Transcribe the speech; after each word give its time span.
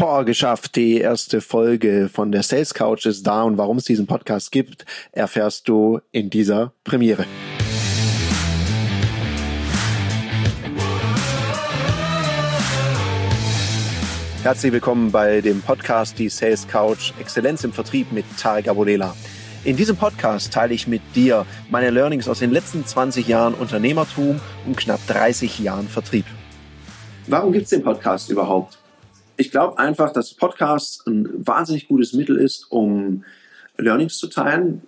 Boah, 0.00 0.24
geschafft. 0.24 0.76
Die 0.76 0.98
erste 0.98 1.40
Folge 1.40 2.08
von 2.08 2.30
der 2.30 2.44
Sales 2.44 2.72
Couch 2.72 3.04
ist 3.04 3.26
da 3.26 3.42
und 3.42 3.58
warum 3.58 3.78
es 3.78 3.84
diesen 3.84 4.06
Podcast 4.06 4.52
gibt, 4.52 4.86
erfährst 5.10 5.66
du 5.66 5.98
in 6.12 6.30
dieser 6.30 6.72
Premiere. 6.84 7.24
Herzlich 14.44 14.72
willkommen 14.72 15.10
bei 15.10 15.40
dem 15.40 15.62
Podcast 15.62 16.16
Die 16.16 16.28
Sales 16.28 16.68
Couch 16.68 17.12
Exzellenz 17.18 17.64
im 17.64 17.72
Vertrieb 17.72 18.12
mit 18.12 18.24
Tarek 18.40 18.68
Abodela. 18.68 19.16
In 19.64 19.76
diesem 19.76 19.96
Podcast 19.96 20.52
teile 20.52 20.74
ich 20.74 20.86
mit 20.86 21.02
dir 21.16 21.44
meine 21.70 21.90
Learnings 21.90 22.28
aus 22.28 22.38
den 22.38 22.52
letzten 22.52 22.86
20 22.86 23.26
Jahren 23.26 23.54
Unternehmertum 23.54 24.40
und 24.64 24.76
knapp 24.76 25.04
30 25.08 25.58
Jahren 25.58 25.88
Vertrieb. 25.88 26.26
Warum 27.26 27.52
gibt 27.52 27.64
es 27.64 27.70
den 27.70 27.82
Podcast 27.82 28.30
überhaupt? 28.30 28.78
Ich 29.38 29.52
glaube 29.52 29.78
einfach, 29.78 30.12
dass 30.12 30.34
Podcast 30.34 31.06
ein 31.06 31.46
wahnsinnig 31.46 31.88
gutes 31.88 32.12
Mittel 32.12 32.36
ist, 32.36 32.66
um 32.70 33.24
Learnings 33.78 34.18
zu 34.18 34.26
teilen, 34.26 34.82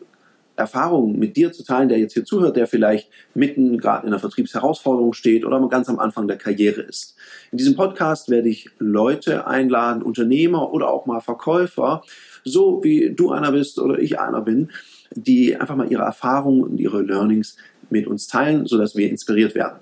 Erfahrungen 0.56 1.18
mit 1.18 1.36
dir 1.36 1.52
zu 1.52 1.64
teilen, 1.64 1.88
der 1.88 1.98
jetzt 1.98 2.14
hier 2.14 2.24
zuhört, 2.24 2.56
der 2.56 2.66
vielleicht 2.66 3.09
mitten 3.32 3.78
gerade 3.78 4.06
in 4.06 4.12
einer 4.12 4.18
Vertriebsherausforderung 4.18 5.12
steht 5.12 5.45
oder 5.45 5.66
ganz 5.68 5.88
am 5.88 6.00
Anfang 6.00 6.26
der 6.26 6.36
Karriere 6.36 6.82
ist. 6.82 7.14
In 7.52 7.59
diesem 7.59 7.76
Podcast 7.76 8.28
werde 8.28 8.48
ich 8.48 8.68
Leute 8.78 9.46
einladen, 9.46 10.02
Unternehmer 10.02 10.73
oder 10.73 10.90
auch 10.90 11.06
mal 11.06 11.20
Verkäufer, 11.20 12.02
so 12.45 12.82
wie 12.82 13.14
du 13.14 13.30
einer 13.30 13.52
bist 13.52 13.78
oder 13.78 14.01
ich 14.01 14.18
einer 14.18 14.42
bin, 14.42 14.70
die 15.12 15.56
einfach 15.56 15.76
mal 15.76 15.90
ihre 15.90 16.02
Erfahrungen 16.02 16.64
und 16.64 16.78
ihre 16.78 17.02
Learnings 17.02 17.56
mit 17.88 18.09
uns 18.09 18.26
teilen, 18.26 18.66
sodass 18.66 18.96
wir 18.96 19.09
inspiriert 19.09 19.54
werden 19.54 19.78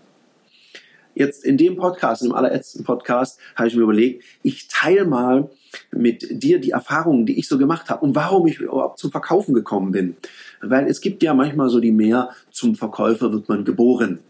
jetzt 1.18 1.44
in 1.44 1.56
dem 1.56 1.76
Podcast, 1.76 2.22
in 2.22 2.28
dem 2.28 2.34
allerletzten 2.34 2.84
Podcast, 2.84 3.38
habe 3.56 3.68
ich 3.68 3.76
mir 3.76 3.82
überlegt, 3.82 4.24
ich 4.42 4.68
teile 4.68 5.04
mal 5.04 5.50
mit 5.90 6.42
dir 6.42 6.60
die 6.60 6.70
Erfahrungen, 6.70 7.26
die 7.26 7.38
ich 7.38 7.48
so 7.48 7.58
gemacht 7.58 7.90
habe 7.90 8.04
und 8.04 8.14
warum 8.14 8.46
ich 8.46 8.58
überhaupt 8.58 8.98
zum 8.98 9.10
Verkaufen 9.10 9.54
gekommen 9.54 9.92
bin. 9.92 10.16
Weil 10.60 10.86
es 10.86 11.00
gibt 11.00 11.22
ja 11.22 11.34
manchmal 11.34 11.68
so 11.68 11.80
die 11.80 11.92
mehr, 11.92 12.30
zum 12.50 12.74
Verkäufer 12.74 13.32
wird 13.32 13.48
man 13.48 13.64
geboren. 13.64 14.20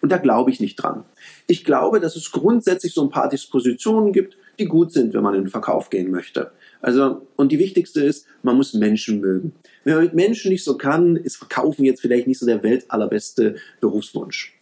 Und 0.00 0.10
da 0.12 0.18
glaube 0.18 0.50
ich 0.50 0.60
nicht 0.60 0.76
dran. 0.76 1.04
Ich 1.46 1.64
glaube, 1.64 2.00
dass 2.00 2.16
es 2.16 2.30
grundsätzlich 2.30 2.94
so 2.94 3.02
ein 3.02 3.10
paar 3.10 3.28
Dispositionen 3.28 4.12
gibt, 4.12 4.36
die 4.58 4.66
gut 4.66 4.92
sind, 4.92 5.14
wenn 5.14 5.22
man 5.22 5.34
in 5.34 5.44
den 5.44 5.50
Verkauf 5.50 5.90
gehen 5.90 6.10
möchte. 6.10 6.50
Also, 6.80 7.26
und 7.36 7.52
die 7.52 7.58
wichtigste 7.58 8.02
ist, 8.02 8.26
man 8.42 8.56
muss 8.56 8.74
Menschen 8.74 9.20
mögen. 9.20 9.52
Wenn 9.84 9.94
man 9.94 10.04
mit 10.04 10.14
Menschen 10.14 10.50
nicht 10.50 10.64
so 10.64 10.76
kann, 10.76 11.16
ist 11.16 11.36
Verkaufen 11.36 11.84
jetzt 11.84 12.00
vielleicht 12.00 12.26
nicht 12.26 12.38
so 12.38 12.46
der 12.46 12.62
weltallerbeste 12.62 13.56
Berufswunsch. 13.80 14.57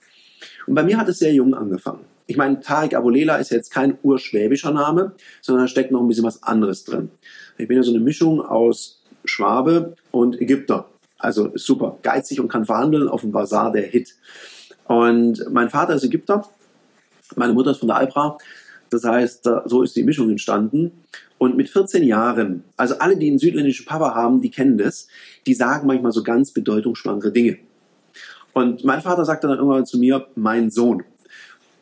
Und 0.67 0.75
bei 0.75 0.83
mir 0.83 0.99
hat 0.99 1.09
es 1.09 1.19
sehr 1.19 1.33
jung 1.33 1.55
angefangen. 1.55 2.01
Ich 2.27 2.37
meine, 2.37 2.61
Tarek 2.61 2.95
Abulela 2.95 3.37
ist 3.37 3.51
jetzt 3.51 3.71
kein 3.71 3.99
urschwäbischer 4.03 4.73
Name, 4.73 5.13
sondern 5.41 5.65
da 5.65 5.69
steckt 5.69 5.93
noch 5.93 6.01
ein 6.01 6.09
bisschen 6.09 6.25
was 6.25 6.43
anderes 6.43 6.85
drin. 6.85 7.11
Ich 7.57 7.69
bin 7.69 7.77
ja 7.77 7.83
so 7.83 7.93
eine 7.93 8.01
Mischung 8.01 8.41
aus 8.41 9.01
Schwabe 9.25 9.95
und 10.11 10.41
Ägypter. 10.41 10.89
Also 11.19 11.53
super, 11.55 11.99
geizig 12.03 12.41
und 12.41 12.49
kann 12.49 12.67
verhandeln 12.67 13.09
auf 13.09 13.21
dem 13.21 13.33
Bazar 13.33 13.73
der 13.73 13.83
Hit. 13.83 14.15
Und 14.85 15.45
mein 15.51 15.71
Vater 15.71 15.95
ist 15.95 16.05
Ägypter, 16.05 16.47
meine 17.37 17.53
Mutter 17.53 17.71
ist 17.71 17.79
von 17.79 17.89
der 17.89 17.97
Alpra. 17.97 18.39
Das 18.91 19.05
heißt, 19.05 19.49
so 19.65 19.83
ist 19.83 19.97
die 19.97 20.05
Mischung 20.05 20.31
entstanden. 20.31 20.93
Und 21.39 21.57
mit 21.57 21.69
14 21.69 22.03
Jahren, 22.05 22.65
also 22.77 22.99
alle, 22.99 23.17
die 23.17 23.29
einen 23.29 23.39
südländischen 23.39 23.85
Papa 23.85 24.15
haben, 24.15 24.41
die 24.41 24.51
kennen 24.51 24.79
das, 24.79 25.09
die 25.47 25.55
sagen 25.55 25.87
manchmal 25.87 26.13
so 26.13 26.23
ganz 26.23 26.53
bedeutungsschwangere 26.53 27.33
Dinge. 27.33 27.59
Und 28.57 28.85
mein 28.85 29.03
Vater 29.03 29.27
sagte 29.27 29.49
dann 29.49 29.59
irgendwann 29.59 29.85
zu 29.85 29.99
mir, 29.99 30.29
mein 30.35 30.71
Sohn. 30.71 31.05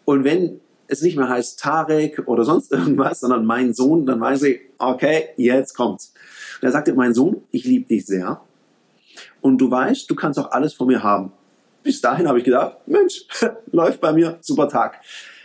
Und 0.05 0.25
wenn 0.25 0.58
es 0.89 1.03
nicht 1.03 1.16
mehr 1.16 1.28
heißt 1.28 1.61
Tarek 1.61 2.27
oder 2.27 2.42
sonst 2.42 2.72
irgendwas, 2.72 3.20
sondern 3.20 3.47
mein 3.47 3.72
Sohn, 3.72 4.05
dann 4.06 4.20
weiß 4.20 4.42
ich, 4.42 4.61
okay, 4.78 5.28
jetzt 5.36 5.75
kommt's. 5.75 6.12
Und 6.61 6.66
er 6.66 6.72
sagte, 6.72 6.92
mein 6.94 7.14
Sohn, 7.14 7.42
ich 7.53 7.62
liebe 7.62 7.86
dich 7.86 8.06
sehr. 8.06 8.41
Und 9.41 9.58
du 9.58 9.70
weißt, 9.70 10.11
du 10.11 10.16
kannst 10.16 10.36
auch 10.41 10.50
alles 10.50 10.75
von 10.75 10.89
mir 10.89 11.00
haben. 11.05 11.31
Bis 11.84 12.00
dahin 12.00 12.26
habe 12.26 12.38
ich 12.38 12.44
gedacht, 12.44 12.78
Mensch, 12.87 13.25
läuft 13.71 14.00
bei 14.00 14.12
mir, 14.12 14.38
super 14.41 14.69
Tag. 14.69 15.00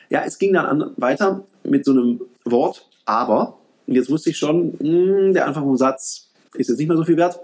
Ja, 0.10 0.24
es 0.26 0.40
ging 0.40 0.54
dann 0.54 0.66
an, 0.66 0.94
weiter 0.98 1.46
mit 1.64 1.86
so 1.86 1.92
einem 1.92 2.22
Wort, 2.44 2.90
aber. 3.06 3.60
Jetzt 3.86 4.10
wusste 4.10 4.32
ich 4.32 4.38
schon, 4.38 4.72
mh, 4.72 4.80
hm, 4.80 5.34
der 5.34 5.46
Anfang 5.46 5.66
vom 5.66 5.78
Satz 5.78 6.32
ist 6.56 6.70
jetzt 6.70 6.80
nicht 6.80 6.88
mehr 6.88 6.98
so 6.98 7.04
viel 7.04 7.18
wert. 7.18 7.40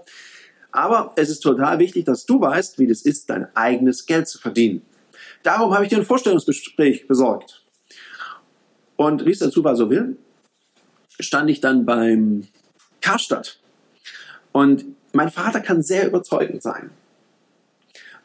Aber 0.76 1.14
es 1.16 1.30
ist 1.30 1.40
total 1.40 1.78
wichtig, 1.78 2.04
dass 2.04 2.26
du 2.26 2.38
weißt, 2.38 2.78
wie 2.78 2.86
das 2.86 3.00
ist, 3.00 3.30
dein 3.30 3.48
eigenes 3.56 4.04
Geld 4.04 4.28
zu 4.28 4.38
verdienen. 4.38 4.82
Darum 5.42 5.72
habe 5.72 5.84
ich 5.84 5.88
dir 5.88 5.96
ein 5.96 6.04
Vorstellungsgespräch 6.04 7.08
besorgt. 7.08 7.64
Und 8.96 9.24
wie 9.24 9.30
es 9.30 9.38
der 9.38 9.50
Zufall 9.50 9.74
so 9.74 9.88
will, 9.88 10.18
stand 11.18 11.48
ich 11.48 11.62
dann 11.62 11.86
beim 11.86 12.46
Karstadt. 13.00 13.58
Und 14.52 14.84
mein 15.14 15.30
Vater 15.30 15.60
kann 15.60 15.82
sehr 15.82 16.06
überzeugend 16.06 16.62
sein. 16.62 16.90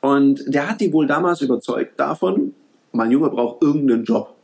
Und 0.02 0.44
der 0.46 0.70
hat 0.70 0.82
die 0.82 0.92
wohl 0.92 1.08
damals 1.08 1.40
überzeugt 1.40 1.98
davon, 1.98 2.54
mein 2.92 3.12
Junge 3.12 3.30
braucht 3.30 3.64
irgendeinen 3.64 4.04
Job. 4.04 4.36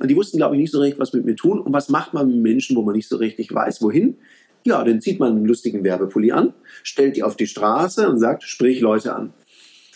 Und 0.00 0.08
die 0.08 0.16
wussten, 0.16 0.38
glaube 0.38 0.56
ich, 0.56 0.60
nicht 0.60 0.72
so 0.72 0.80
recht, 0.80 0.98
was 0.98 1.12
mit 1.12 1.24
mir 1.24 1.36
tun. 1.36 1.60
Und 1.60 1.72
was 1.72 1.88
macht 1.88 2.14
man 2.14 2.26
mit 2.26 2.38
Menschen, 2.38 2.74
wo 2.74 2.82
man 2.82 2.96
nicht 2.96 3.08
so 3.08 3.16
richtig 3.16 3.54
weiß, 3.54 3.80
wohin? 3.80 4.18
Ja, 4.64 4.82
dann 4.82 5.00
zieht 5.00 5.20
man 5.20 5.36
einen 5.36 5.44
lustigen 5.44 5.84
Werbepulli 5.84 6.32
an, 6.32 6.54
stellt 6.82 7.16
die 7.16 7.22
auf 7.22 7.36
die 7.36 7.46
Straße 7.46 8.08
und 8.08 8.18
sagt, 8.18 8.44
sprich 8.44 8.80
Leute 8.80 9.14
an. 9.14 9.34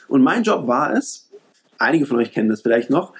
Und 0.08 0.22
mein 0.22 0.42
Job 0.42 0.66
war 0.66 0.94
es, 0.94 1.30
einige 1.78 2.06
von 2.06 2.18
euch 2.18 2.32
kennen 2.32 2.50
das 2.50 2.60
vielleicht 2.60 2.90
noch, 2.90 3.14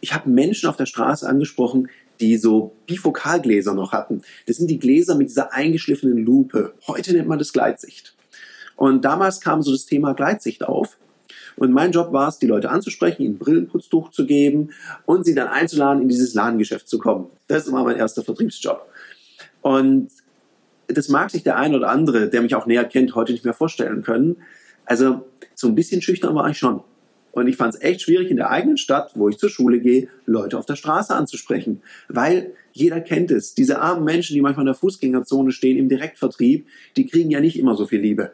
ich 0.00 0.14
habe 0.14 0.28
Menschen 0.30 0.68
auf 0.68 0.76
der 0.76 0.86
Straße 0.86 1.28
angesprochen, 1.28 1.88
die 2.20 2.36
so 2.36 2.76
Bifokalgläser 2.86 3.74
noch 3.74 3.92
hatten. 3.92 4.22
Das 4.46 4.56
sind 4.56 4.68
die 4.68 4.78
Gläser 4.78 5.14
mit 5.14 5.28
dieser 5.28 5.52
eingeschliffenen 5.52 6.18
Lupe. 6.18 6.74
Heute 6.86 7.12
nennt 7.12 7.28
man 7.28 7.38
das 7.38 7.52
Gleitsicht. 7.52 8.14
Und 8.76 9.04
damals 9.04 9.40
kam 9.40 9.62
so 9.62 9.72
das 9.72 9.86
Thema 9.86 10.14
Gleitsicht 10.14 10.64
auf. 10.64 10.98
Und 11.56 11.72
mein 11.72 11.90
Job 11.90 12.12
war 12.12 12.28
es, 12.28 12.38
die 12.38 12.46
Leute 12.46 12.70
anzusprechen, 12.70 13.22
ihnen 13.22 13.38
Brillenputztuch 13.38 14.10
zu 14.10 14.26
geben 14.26 14.70
und 15.06 15.24
sie 15.24 15.34
dann 15.34 15.48
einzuladen, 15.48 16.02
in 16.02 16.08
dieses 16.08 16.34
Ladengeschäft 16.34 16.88
zu 16.88 16.98
kommen. 16.98 17.26
Das 17.48 17.70
war 17.72 17.82
mein 17.82 17.96
erster 17.96 18.22
Vertriebsjob. 18.22 18.86
Und 19.62 20.08
das 20.88 21.08
mag 21.08 21.30
sich 21.30 21.42
der 21.42 21.56
ein 21.56 21.74
oder 21.74 21.90
andere, 21.90 22.28
der 22.28 22.42
mich 22.42 22.54
auch 22.54 22.66
näher 22.66 22.84
kennt, 22.84 23.14
heute 23.14 23.32
nicht 23.32 23.44
mehr 23.44 23.54
vorstellen 23.54 24.02
können. 24.02 24.36
Also 24.84 25.26
so 25.54 25.68
ein 25.68 25.74
bisschen 25.74 26.02
schüchtern 26.02 26.34
war 26.34 26.48
ich 26.48 26.58
schon. 26.58 26.80
Und 27.32 27.46
ich 27.46 27.56
fand 27.56 27.74
es 27.74 27.80
echt 27.82 28.02
schwierig, 28.02 28.30
in 28.30 28.36
der 28.36 28.50
eigenen 28.50 28.78
Stadt, 28.78 29.12
wo 29.14 29.28
ich 29.28 29.38
zur 29.38 29.50
Schule 29.50 29.80
gehe, 29.80 30.08
Leute 30.24 30.58
auf 30.58 30.66
der 30.66 30.76
Straße 30.76 31.14
anzusprechen. 31.14 31.82
Weil 32.08 32.54
jeder 32.72 33.00
kennt 33.00 33.30
es. 33.30 33.54
Diese 33.54 33.80
armen 33.80 34.04
Menschen, 34.04 34.34
die 34.34 34.40
manchmal 34.40 34.62
in 34.62 34.72
der 34.72 34.74
Fußgängerzone 34.74 35.52
stehen, 35.52 35.76
im 35.76 35.88
Direktvertrieb, 35.88 36.66
die 36.96 37.06
kriegen 37.06 37.30
ja 37.30 37.40
nicht 37.40 37.58
immer 37.58 37.76
so 37.76 37.86
viel 37.86 38.00
Liebe. 38.00 38.32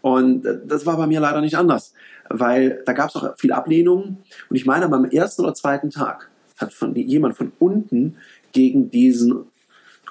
Und 0.00 0.44
das 0.66 0.86
war 0.86 0.96
bei 0.96 1.06
mir 1.06 1.20
leider 1.20 1.40
nicht 1.40 1.56
anders. 1.56 1.92
Weil 2.28 2.82
da 2.86 2.94
gab 2.94 3.10
es 3.10 3.16
auch 3.16 3.36
viel 3.36 3.52
Ablehnung. 3.52 4.18
Und 4.48 4.56
ich 4.56 4.64
meine, 4.64 4.88
beim 4.88 5.04
ersten 5.04 5.42
oder 5.42 5.54
zweiten 5.54 5.90
Tag 5.90 6.30
hat 6.56 6.72
von, 6.72 6.94
jemand 6.94 7.36
von 7.36 7.52
unten 7.58 8.16
gegen 8.52 8.90
diesen 8.90 9.44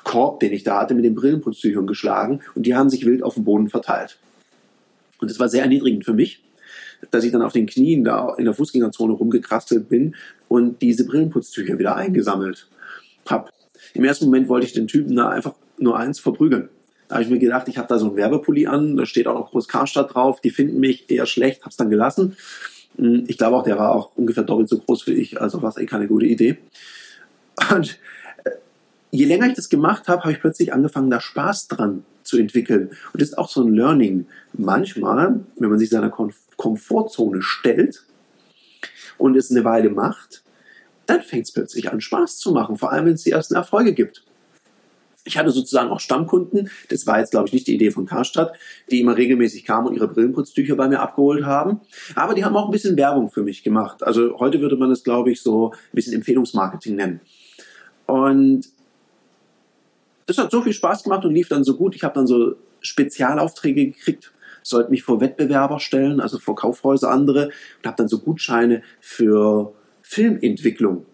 Korb, 0.03 0.39
den 0.39 0.53
ich 0.53 0.63
da 0.63 0.81
hatte, 0.81 0.94
mit 0.94 1.06
den 1.06 1.16
Brillenputztüchern 1.16 1.88
geschlagen 1.88 2.41
und 2.56 2.66
die 2.66 2.75
haben 2.75 2.89
sich 2.89 3.06
wild 3.06 3.23
auf 3.23 3.35
dem 3.35 3.44
Boden 3.44 3.69
verteilt. 3.69 4.17
Und 5.19 5.29
es 5.29 5.39
war 5.39 5.50
sehr 5.50 5.63
erniedrigend 5.63 6.06
für 6.06 6.13
mich, 6.13 6.44
dass 7.12 7.23
ich 7.23 7.31
dann 7.31 7.41
auf 7.41 7.53
den 7.53 7.67
Knien 7.67 8.03
da 8.03 8.34
in 8.38 8.45
der 8.45 8.53
Fußgängerzone 8.53 9.13
rumgekrastelt 9.13 9.90
bin 9.90 10.16
und 10.47 10.81
diese 10.81 11.06
Brillenputztücher 11.06 11.79
wieder 11.79 11.95
eingesammelt 11.95 12.67
habe. 13.29 13.50
Im 13.94 14.03
ersten 14.03 14.25
Moment 14.25 14.50
wollte 14.50 14.67
ich 14.67 14.73
den 14.73 14.88
Typen 14.88 15.16
da 15.16 15.29
einfach 15.29 15.53
nur 15.78 15.97
eins 15.97 16.19
verprügeln. 16.19 16.69
Da 17.07 17.16
habe 17.16 17.23
ich 17.23 17.29
mir 17.29 17.40
gedacht, 17.40 17.67
ich 17.67 17.78
habe 17.78 17.88
da 17.88 18.00
so 18.00 18.11
ein 18.11 18.16
Werbepulli 18.16 18.67
an, 18.67 18.95
da 18.95 19.06
steht 19.06 19.28
auch 19.28 19.34
noch 19.34 19.51
Groß 19.51 19.67
Karstadt 19.67 20.13
drauf, 20.13 20.40
die 20.40 20.50
finden 20.50 20.79
mich 20.79 21.09
eher 21.09 21.25
schlecht, 21.25 21.61
habe 21.61 21.72
es 21.72 21.78
dann 21.78 21.90
gelassen. 21.90 22.38
Hm, 22.97 23.25
ich 23.28 23.38
glaube 23.38 23.57
auch, 23.57 23.63
der 23.63 23.78
war 23.78 23.94
auch 23.94 24.16
ungefähr 24.16 24.44
doppelt 24.44 24.69
so 24.69 24.78
groß 24.78 25.07
wie 25.07 25.13
ich, 25.13 25.41
also 25.41 25.61
war 25.61 25.69
es 25.69 25.78
eh 25.78 25.85
keine 25.85 26.07
gute 26.07 26.25
Idee. 26.25 26.57
Und 27.69 28.00
je 29.11 29.25
länger 29.25 29.47
ich 29.47 29.53
das 29.53 29.69
gemacht 29.69 30.08
habe, 30.08 30.23
habe 30.23 30.31
ich 30.31 30.40
plötzlich 30.40 30.73
angefangen, 30.73 31.09
da 31.09 31.19
Spaß 31.19 31.67
dran 31.67 32.03
zu 32.23 32.37
entwickeln. 32.37 32.90
Und 33.13 33.22
das 33.22 33.29
ist 33.29 33.37
auch 33.37 33.49
so 33.49 33.61
ein 33.63 33.73
Learning. 33.73 34.25
Manchmal, 34.53 35.41
wenn 35.58 35.69
man 35.69 35.79
sich 35.79 35.90
seiner 35.90 36.09
Kom 36.09 36.31
Komfortzone 36.58 37.41
stellt 37.41 38.03
und 39.17 39.35
es 39.35 39.49
eine 39.49 39.63
Weile 39.63 39.90
macht, 39.90 40.43
dann 41.08 41.23
fängt 41.23 41.46
es 41.46 41.52
plötzlich 41.52 41.91
an, 41.91 42.02
Spaß 42.02 42.37
zu 42.37 42.52
machen, 42.52 42.78
vor 42.78 42.91
allem 42.91 43.08
wenn 43.08 43.16
es 43.16 43.23
die 43.23 43.31
ersten 43.31 43.55
Erfolge 43.55 43.93
gibt. 43.93 44.23
Ich 45.23 45.40
hatte 45.40 45.49
sozusagen 45.49 45.90
auch 45.90 45.99
Stammkunden, 45.99 46.69
das 46.90 47.07
war 47.07 47.19
jetzt, 47.19 47.31
glaube 47.31 47.47
ich, 47.47 47.53
nicht 47.53 47.66
die 47.66 47.73
Idee 47.73 47.90
von 47.90 48.05
Karstadt, 48.05 48.53
die 48.91 49.02
immer 49.02 49.17
regelmäßig 49.17 49.66
kamen 49.66 49.87
und 49.87 49.96
ihre 49.96 50.07
Brillenputztücher 50.07 50.75
bei 50.75 50.87
mir 50.87 50.99
abgeholt 50.99 51.46
haben. 51.46 51.81
Aber 52.14 52.35
die 52.35 52.46
haben 52.46 52.55
auch 52.55 52.66
ein 52.66 52.72
bisschen 52.72 52.96
Werbung 52.96 53.31
für 53.31 53.41
mich 53.41 53.64
gemacht. 53.64 54.03
Also 54.03 54.37
heute 54.40 54.61
würde 54.61 54.78
man 54.78 54.90
das, 54.91 55.03
glaube 55.03 55.31
ich, 55.31 55.41
so 55.41 55.72
ein 55.72 55.96
bisschen 55.96 56.14
Empfehlungsmarketing 56.14 56.96
nennen. 56.96 57.22
Und 58.05 58.67
das 60.31 60.45
hat 60.45 60.51
so 60.51 60.61
viel 60.61 60.73
Spaß 60.73 61.03
gemacht 61.03 61.25
und 61.25 61.33
lief 61.33 61.49
dann 61.49 61.63
so 61.63 61.75
gut. 61.75 61.95
Ich 61.95 62.03
habe 62.03 62.16
dann 62.16 62.28
so 62.28 62.55
Spezialaufträge 62.81 63.87
gekriegt, 63.87 64.31
sollte 64.63 64.91
mich 64.91 65.03
vor 65.03 65.22
Wettbewerber 65.22 65.79
stellen, 65.79 66.19
also 66.19 66.39
vor 66.39 66.55
Kaufhäuser 66.55 67.09
andere 67.09 67.45
und 67.47 67.87
habe 67.87 67.97
dann 67.97 68.07
so 68.07 68.19
Gutscheine 68.19 68.81
für 68.99 69.73
Filmentwicklung. 70.01 71.05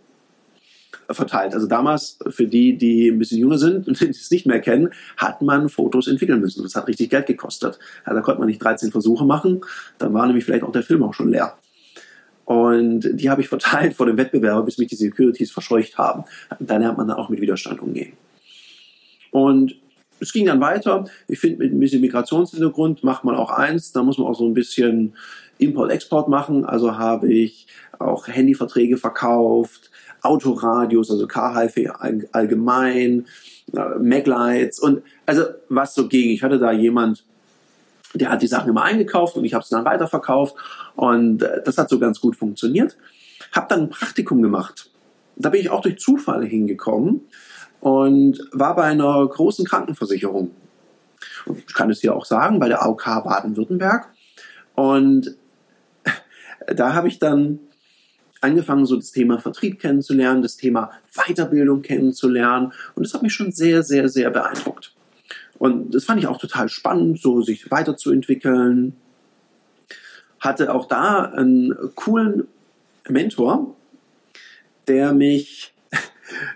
verteilt. 1.10 1.54
Also 1.54 1.68
damals, 1.68 2.20
für 2.30 2.48
die, 2.48 2.78
die 2.78 3.08
ein 3.08 3.18
bisschen 3.18 3.40
jünger 3.40 3.58
sind 3.58 3.88
und 3.88 4.02
es 4.02 4.30
nicht 4.30 4.46
mehr 4.46 4.60
kennen, 4.60 4.90
hat 5.16 5.42
man 5.42 5.70
Fotos 5.70 6.08
entwickeln 6.08 6.42
müssen. 6.42 6.64
Das 6.64 6.76
hat 6.76 6.88
richtig 6.88 7.10
Geld 7.10 7.28
gekostet. 7.28 7.80
Ja, 8.06 8.14
da 8.14 8.22
konnte 8.22 8.40
man 8.40 8.48
nicht 8.48 8.62
13 8.62 8.92
Versuche 8.92 9.26
machen, 9.26 9.62
dann 10.00 10.14
war 10.14 10.28
nämlich 10.28 10.44
vielleicht 10.44 10.64
auch 10.64 10.72
der 10.72 10.84
Film 10.84 11.04
auch 11.04 11.14
schon 11.14 11.30
leer. 11.30 11.58
Und 12.44 13.02
die 13.14 13.30
habe 13.30 13.42
ich 13.42 13.50
verteilt 13.50 13.94
vor 13.94 14.06
dem 14.06 14.18
Wettbewerber, 14.18 14.64
bis 14.64 14.78
mich 14.78 14.88
die 14.88 14.96
Securities 14.96 15.52
verscheucht 15.52 15.98
haben. 15.98 16.24
Da 16.60 16.78
lernt 16.78 16.98
man 16.98 17.08
dann 17.08 17.18
auch 17.18 17.30
mit 17.30 17.42
Widerstand 17.42 17.82
umgehen. 17.82 18.14
Und 19.32 19.76
es 20.20 20.34
ging 20.34 20.46
dann 20.46 20.62
weiter. 20.62 21.06
Ich 21.28 21.40
finde, 21.40 21.60
mit 21.60 21.74
ein 21.74 21.80
bisschen 21.80 22.02
Migrationshintergrund 22.02 23.04
macht 23.04 23.24
man 23.24 23.36
auch 23.36 23.52
eins. 23.52 23.92
Da 23.92 24.04
muss 24.04 24.18
man 24.18 24.28
auch 24.28 24.38
so 24.38 24.46
ein 24.46 24.54
bisschen 24.54 25.14
Import-Export 25.60 26.28
machen. 26.28 26.66
Also 26.66 26.98
habe 26.98 27.32
ich 27.32 27.68
auch 28.00 28.28
Handyverträge 28.28 28.98
verkauft, 28.98 29.92
Autoradios, 30.22 31.12
also 31.12 31.28
Car-Hi-Fi 31.28 31.90
allgemein, 32.32 33.26
äh, 33.74 34.00
Maglights 34.00 34.80
und 34.80 35.04
also 35.26 35.44
was 35.70 35.96
so 35.96 36.08
ging. 36.08 36.32
Ich 36.32 36.44
hatte 36.44 36.60
da 36.60 36.72
jemand, 36.72 37.24
der 38.14 38.30
hat 38.30 38.42
die 38.42 38.48
Sachen 38.48 38.70
immer 38.70 38.84
eingekauft 38.84 39.36
und 39.36 39.46
ich 39.46 39.54
habe 39.54 39.64
es 39.64 39.70
dann 39.70 39.86
weiterverkauft 39.86 40.56
und 40.96 41.42
äh, 41.42 41.62
das 41.64 41.78
hat 41.78 41.90
so 41.90 42.00
ganz 42.00 42.20
gut 42.20 42.36
funktioniert. 42.36 42.98
Hab 43.52 43.70
dann 43.70 43.82
ein 43.82 43.90
Praktikum 43.90 44.42
gemacht. 44.42 44.90
Da 45.36 45.50
bin 45.50 45.62
ich 45.62 45.70
auch 45.70 45.82
durch 45.82 46.00
Zufall 46.00 46.46
hingekommen 46.46 47.22
und 47.80 48.40
war 48.52 48.76
bei 48.76 48.84
einer 48.84 49.28
großen 49.28 49.66
Krankenversicherung. 49.66 50.52
Ich 51.68 51.74
kann 51.74 51.90
es 51.90 52.02
hier 52.02 52.16
auch 52.16 52.26
sagen, 52.26 52.60
bei 52.60 52.68
der 52.68 52.84
AOK 52.84 53.24
Baden-Württemberg. 53.24 54.10
Und 54.76 55.36
da 56.68 56.94
habe 56.94 57.08
ich 57.08 57.20
dann 57.20 57.60
angefangen, 58.42 58.86
so 58.86 58.96
das 58.96 59.12
Thema 59.12 59.40
Vertrieb 59.40 59.80
kennenzulernen, 59.80 60.42
das 60.42 60.58
Thema 60.58 60.92
Weiterbildung 61.14 61.82
kennenzulernen. 61.82 62.74
Und 62.96 63.06
das 63.06 63.14
hat 63.14 63.24
mich 63.24 63.34
schon 63.34 63.52
sehr, 63.52 63.84
sehr, 63.84 64.10
sehr 64.10 64.30
beeindruckt. 64.30 64.94
Und 65.58 65.96
das 65.96 66.06
fand 66.06 66.20
ich 66.20 66.28
auch 66.28 66.38
total 66.38 66.70
spannend, 66.70 67.20
so 67.20 67.42
sich 67.42 67.72
weiterzuentwickeln. 67.72 68.96
Hatte 70.40 70.74
auch 70.74 70.88
da 70.88 71.24
einen 71.24 71.76
coolen 71.96 72.48
Mentor, 73.10 73.76
der 74.88 75.14
mich, 75.14 75.74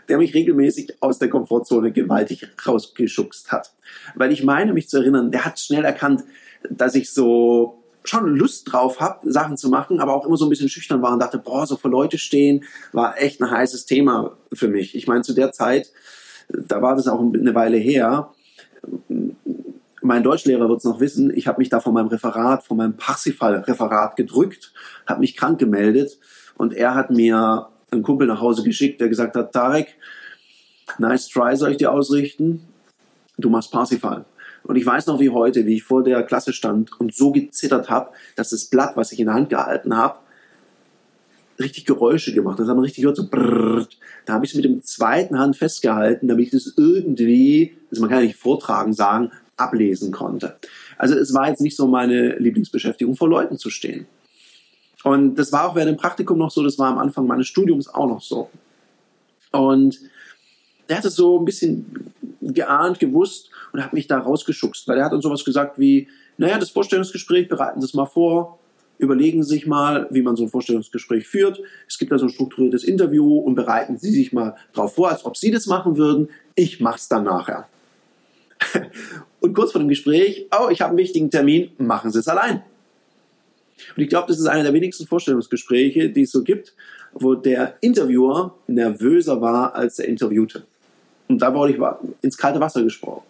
der 0.09 0.17
mich 0.17 0.33
regelmäßig 0.33 0.97
aus 1.01 1.19
der 1.19 1.29
Komfortzone 1.29 1.91
gewaltig 1.91 2.47
rausgeschubst 2.65 3.51
hat. 3.51 3.73
Weil 4.15 4.31
ich 4.31 4.43
meine, 4.43 4.73
mich 4.73 4.89
zu 4.89 4.97
erinnern, 4.97 5.31
der 5.31 5.45
hat 5.45 5.59
schnell 5.59 5.85
erkannt, 5.85 6.23
dass 6.69 6.95
ich 6.95 7.11
so 7.11 7.83
schon 8.03 8.35
Lust 8.35 8.71
drauf 8.71 8.99
habe, 8.99 9.31
Sachen 9.31 9.57
zu 9.57 9.69
machen, 9.69 9.99
aber 9.99 10.15
auch 10.15 10.25
immer 10.25 10.37
so 10.37 10.45
ein 10.45 10.49
bisschen 10.49 10.69
schüchtern 10.69 11.01
war 11.01 11.13
und 11.13 11.19
dachte, 11.19 11.37
boah, 11.37 11.67
so 11.67 11.75
vor 11.75 11.91
Leute 11.91 12.17
stehen, 12.17 12.63
war 12.93 13.21
echt 13.21 13.41
ein 13.41 13.51
heißes 13.51 13.85
Thema 13.85 14.37
für 14.51 14.67
mich. 14.67 14.95
Ich 14.95 15.07
meine, 15.07 15.21
zu 15.21 15.33
der 15.33 15.51
Zeit, 15.51 15.91
da 16.49 16.81
war 16.81 16.95
das 16.95 17.07
auch 17.07 17.19
eine 17.19 17.55
Weile 17.55 17.77
her, 17.77 18.31
mein 20.01 20.23
Deutschlehrer 20.23 20.67
wird 20.67 20.79
es 20.79 20.83
noch 20.83 20.99
wissen, 20.99 21.31
ich 21.35 21.47
habe 21.47 21.59
mich 21.59 21.69
da 21.69 21.79
von 21.79 21.93
meinem 21.93 22.07
Referat, 22.07 22.63
von 22.63 22.77
meinem 22.77 22.97
Parsifal-Referat 22.97 24.15
gedrückt, 24.15 24.73
habe 25.05 25.19
mich 25.19 25.37
krank 25.37 25.59
gemeldet 25.59 26.17
und 26.57 26.73
er 26.73 26.95
hat 26.95 27.11
mir 27.11 27.67
einen 27.91 28.03
Kumpel 28.03 28.27
nach 28.27 28.41
Hause 28.41 28.63
geschickt, 28.63 29.01
der 29.01 29.09
gesagt 29.09 29.35
hat, 29.35 29.51
Tarek, 29.51 29.95
nice 30.97 31.27
try 31.27 31.55
soll 31.55 31.71
ich 31.71 31.77
dir 31.77 31.91
ausrichten, 31.91 32.61
du 33.37 33.49
machst 33.49 33.71
Parsifal. 33.71 34.25
Und 34.63 34.75
ich 34.75 34.85
weiß 34.85 35.07
noch 35.07 35.19
wie 35.19 35.29
heute, 35.29 35.65
wie 35.65 35.75
ich 35.75 35.83
vor 35.83 36.03
der 36.03 36.23
Klasse 36.23 36.53
stand 36.53 36.99
und 36.99 37.13
so 37.13 37.31
gezittert 37.31 37.89
habe, 37.89 38.11
dass 38.35 38.51
das 38.51 38.65
Blatt, 38.65 38.95
was 38.95 39.11
ich 39.11 39.19
in 39.19 39.25
der 39.25 39.35
Hand 39.35 39.49
gehalten 39.49 39.97
habe, 39.97 40.19
richtig 41.59 41.85
Geräusche 41.85 42.33
gemacht. 42.33 42.59
Das 42.59 42.67
hat 42.67 42.75
man 42.75 42.83
richtig 42.83 43.01
gehört, 43.01 43.17
so 43.17 43.27
brrrt. 43.27 43.97
Da 44.25 44.33
habe 44.33 44.45
ich 44.45 44.51
es 44.51 44.55
mit 44.55 44.65
dem 44.65 44.83
zweiten 44.83 45.37
Hand 45.37 45.57
festgehalten, 45.57 46.27
damit 46.27 46.45
ich 46.45 46.51
das 46.51 46.73
irgendwie, 46.77 47.75
also 47.89 48.01
man 48.01 48.09
kann 48.09 48.19
ja 48.19 48.27
nicht 48.27 48.37
vortragen 48.37 48.93
sagen, 48.93 49.31
ablesen 49.57 50.11
konnte. 50.11 50.55
Also 50.97 51.15
es 51.15 51.33
war 51.33 51.49
jetzt 51.49 51.61
nicht 51.61 51.75
so 51.75 51.87
meine 51.87 52.37
Lieblingsbeschäftigung, 52.37 53.15
vor 53.15 53.29
Leuten 53.29 53.57
zu 53.57 53.69
stehen. 53.69 54.07
Und 55.03 55.35
das 55.35 55.51
war 55.51 55.69
auch 55.69 55.75
während 55.75 55.91
dem 55.91 55.97
Praktikum 55.97 56.37
noch 56.37 56.51
so, 56.51 56.63
das 56.63 56.77
war 56.77 56.89
am 56.89 56.99
Anfang 56.99 57.25
meines 57.25 57.47
Studiums 57.47 57.87
auch 57.87 58.07
noch 58.07 58.21
so. 58.21 58.49
Und 59.51 59.99
der 60.89 60.97
hatte 60.97 61.09
so 61.09 61.39
ein 61.39 61.45
bisschen 61.45 62.13
geahnt, 62.41 62.99
gewusst 62.99 63.49
und 63.71 63.83
hat 63.83 63.93
mich 63.93 64.07
da 64.07 64.19
rausgeschubst, 64.19 64.87
weil 64.87 64.97
er 64.97 65.05
hat 65.05 65.13
uns 65.13 65.23
sowas 65.23 65.45
gesagt 65.45 65.79
wie, 65.79 66.07
naja, 66.37 66.57
das 66.57 66.69
Vorstellungsgespräch, 66.69 67.47
bereiten 67.47 67.81
Sie 67.81 67.85
es 67.85 67.93
mal 67.93 68.05
vor, 68.05 68.59
überlegen 68.97 69.43
Sie 69.43 69.55
sich 69.55 69.67
mal, 69.67 70.07
wie 70.11 70.21
man 70.21 70.35
so 70.35 70.43
ein 70.43 70.49
Vorstellungsgespräch 70.49 71.27
führt. 71.27 71.61
Es 71.87 71.97
gibt 71.97 72.11
da 72.11 72.17
so 72.17 72.25
ein 72.25 72.31
strukturiertes 72.31 72.83
Interview 72.83 73.37
und 73.37 73.55
bereiten 73.55 73.97
Sie 73.97 74.11
sich 74.11 74.33
mal 74.33 74.55
darauf 74.73 74.95
vor, 74.95 75.09
als 75.09 75.25
ob 75.25 75.37
Sie 75.37 75.51
das 75.51 75.65
machen 75.67 75.97
würden. 75.97 76.29
Ich 76.55 76.79
mach's 76.79 77.07
dann 77.07 77.23
nachher. 77.23 77.67
und 79.39 79.53
kurz 79.53 79.71
vor 79.71 79.79
dem 79.79 79.87
Gespräch, 79.87 80.47
oh, 80.51 80.69
ich 80.69 80.81
habe 80.81 80.89
einen 80.89 80.99
wichtigen 80.99 81.31
Termin, 81.31 81.71
machen 81.77 82.11
Sie 82.11 82.19
es 82.19 82.27
allein. 82.27 82.63
Und 83.95 84.03
ich 84.03 84.09
glaube, 84.09 84.27
das 84.27 84.39
ist 84.39 84.47
einer 84.47 84.63
der 84.63 84.73
wenigsten 84.73 85.07
Vorstellungsgespräche, 85.07 86.09
die 86.09 86.23
es 86.23 86.31
so 86.31 86.43
gibt, 86.43 86.73
wo 87.13 87.35
der 87.35 87.75
Interviewer 87.81 88.55
nervöser 88.67 89.41
war 89.41 89.75
als 89.75 89.97
der 89.97 90.07
Interviewte. 90.07 90.63
Und 91.27 91.41
da 91.41 91.53
wurde 91.53 91.73
ich 91.73 91.79
ins 92.21 92.37
kalte 92.37 92.59
Wasser 92.59 92.85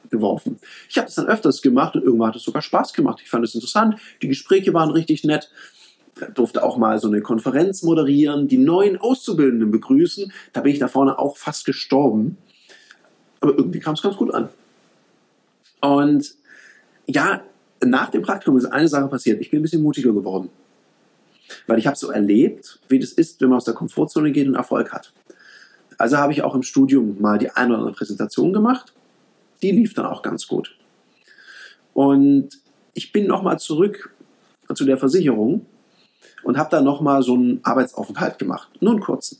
geworfen. 0.10 0.60
Ich 0.90 0.98
habe 0.98 1.06
das 1.06 1.16
dann 1.16 1.28
öfters 1.28 1.62
gemacht 1.62 1.96
und 1.96 2.04
irgendwann 2.04 2.30
hat 2.30 2.36
es 2.36 2.44
sogar 2.44 2.62
Spaß 2.64 2.94
gemacht. 2.94 3.20
Ich 3.24 3.30
fand 3.30 3.46
es 3.46 3.54
interessant. 3.54 3.96
Die 4.22 4.28
Gespräche 4.28 4.74
waren 4.74 4.90
richtig 4.90 5.24
nett. 5.24 5.52
Ich 6.16 6.34
durfte 6.34 6.64
auch 6.64 6.78
mal 6.78 7.00
so 7.00 7.08
eine 7.08 7.22
Konferenz 7.22 7.84
moderieren, 7.84 8.48
die 8.48 8.58
neuen 8.58 8.98
Auszubildenden 8.98 9.72
begrüßen. 9.72 10.32
Da 10.52 10.62
bin 10.62 10.74
ich 10.74 10.80
da 10.80 10.88
vorne 10.88 11.20
auch 11.20 11.38
fast 11.38 11.66
gestorben. 11.66 12.38
Aber 13.40 13.56
irgendwie 13.56 13.80
kam 13.80 13.94
es 13.94 14.02
ganz 14.02 14.18
gut 14.18 14.34
an. 14.34 14.50
Und 15.82 16.34
ja, 17.08 17.42
nach 17.84 18.10
dem 18.10 18.22
Praktikum 18.22 18.58
ist 18.58 18.66
eine 18.66 18.88
Sache 18.88 19.08
passiert. 19.08 19.42
Ich 19.42 19.50
bin 19.50 19.60
ein 19.60 19.64
bisschen 19.64 19.84
mutiger 19.84 20.14
geworden. 20.14 20.50
Weil 21.68 21.80
ich 21.80 21.88
habe 21.88 21.98
so 21.98 22.12
erlebt, 22.12 22.80
wie 22.88 23.00
das 23.00 23.12
ist, 23.12 23.42
wenn 23.42 23.50
man 23.50 23.58
aus 23.58 23.66
der 23.66 23.74
Komfortzone 23.74 24.32
geht 24.32 24.48
und 24.48 24.56
Erfolg 24.56 24.94
hat. 24.94 25.14
Also 25.98 26.18
habe 26.18 26.34
ich 26.34 26.44
auch 26.44 26.56
im 26.56 26.64
Studium 26.64 27.20
mal 27.20 27.38
die 27.38 27.50
eine 27.52 27.70
oder 27.70 27.80
andere 27.80 27.96
Präsentation 27.96 28.54
gemacht. 28.54 28.94
Die 29.62 29.72
lief 29.72 29.94
dann 29.94 30.06
auch 30.06 30.22
ganz 30.22 30.48
gut. 30.48 30.78
Und 31.94 32.50
ich 32.94 33.12
bin 33.12 33.28
nochmal 33.28 33.60
zurück 33.60 34.14
zu 34.74 34.86
der 34.86 34.98
Versicherung 34.98 35.66
und 36.44 36.58
habe 36.58 36.70
da 36.70 36.82
nochmal 36.82 37.22
so 37.24 37.36
einen 37.36 37.60
Arbeitsaufenthalt 37.64 38.40
gemacht. 38.40 38.70
Nur 38.80 38.92
einen 38.92 39.02
kurzen. 39.02 39.40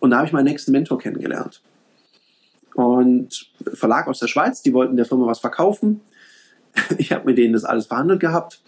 Und 0.00 0.10
da 0.10 0.18
habe 0.18 0.26
ich 0.26 0.32
meinen 0.32 0.44
nächsten 0.44 0.72
Mentor 0.72 0.98
kennengelernt. 0.98 1.62
Und 2.74 3.50
Verlag 3.74 4.06
aus 4.06 4.18
der 4.18 4.28
Schweiz, 4.28 4.62
die 4.62 4.72
wollten 4.72 4.96
der 4.96 5.06
Firma 5.06 5.26
was 5.26 5.38
verkaufen. 5.38 6.00
Ich 6.98 7.12
habe 7.12 7.26
mit 7.26 7.38
denen 7.38 7.52
das 7.52 7.64
alles 7.64 7.86
verhandelt 7.86 8.20
gehabt. 8.20 8.60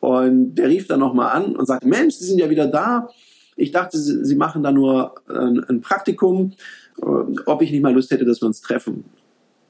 Und 0.00 0.56
der 0.56 0.68
rief 0.68 0.86
dann 0.86 1.00
nochmal 1.00 1.30
an 1.32 1.56
und 1.56 1.66
sagte, 1.66 1.86
Mensch, 1.86 2.14
Sie 2.16 2.26
sind 2.26 2.38
ja 2.38 2.50
wieder 2.50 2.66
da. 2.66 3.08
Ich 3.56 3.70
dachte, 3.70 3.96
sie, 3.98 4.24
sie 4.24 4.34
machen 4.34 4.62
da 4.62 4.72
nur 4.72 5.14
ein, 5.28 5.64
ein, 5.64 5.80
Praktikum, 5.80 6.52
äh, 7.00 7.40
ob 7.46 7.62
ich 7.62 7.70
nicht 7.70 7.82
mal 7.82 7.94
Lust 7.94 8.10
hätte, 8.10 8.24
dass 8.24 8.42
wir 8.42 8.46
uns 8.46 8.60
treffen. 8.60 8.94
Und 8.94 9.06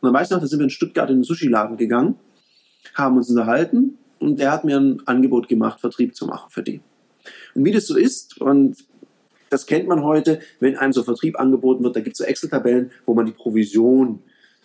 dann 0.03 0.15
weiß 0.15 0.29
ich 0.29 0.31
noch, 0.33 0.41
da 0.41 0.47
sind 0.47 0.59
wir 0.59 0.65
in 0.65 0.71
Stuttgart 0.71 1.11
in 1.11 1.19
den 1.19 1.23
Sushi-Laden 1.23 1.77
gegangen, 1.77 2.17
haben 2.95 3.17
uns 3.17 3.31
unterhalten 3.31 3.99
und 4.19 4.39
der 4.39 4.53
hat 4.53 4.65
mir 4.65 4.79
ein 4.79 5.03
Angebot 5.07 5.49
gemacht, 5.49 5.81
Vertrieb 5.81 6.17
zu 6.17 6.27
machen 6.27 6.51
für 6.51 6.63
die. 6.63 6.81
Und 7.55 7.65
wie 7.65 7.73
das 7.73 7.87
so 7.87 7.97
ist, 7.97 8.41
und 8.41 8.85
das 9.51 9.67
kennt 9.67 9.87
man 9.87 10.03
heute, 10.03 10.41
wenn 10.61 10.77
einem 10.77 10.93
so 10.93 11.03
Vertrieb 11.03 11.39
angeboten 11.39 11.85
wird, 11.85 11.97
da 11.97 12.01
gibt 12.01 12.15
es 12.15 12.19
so 12.19 12.25
Excel-Tabellen, 12.25 12.91
wo 13.07 13.15
man 13.15 13.27
die 13.27 13.33
Provision 13.33 14.21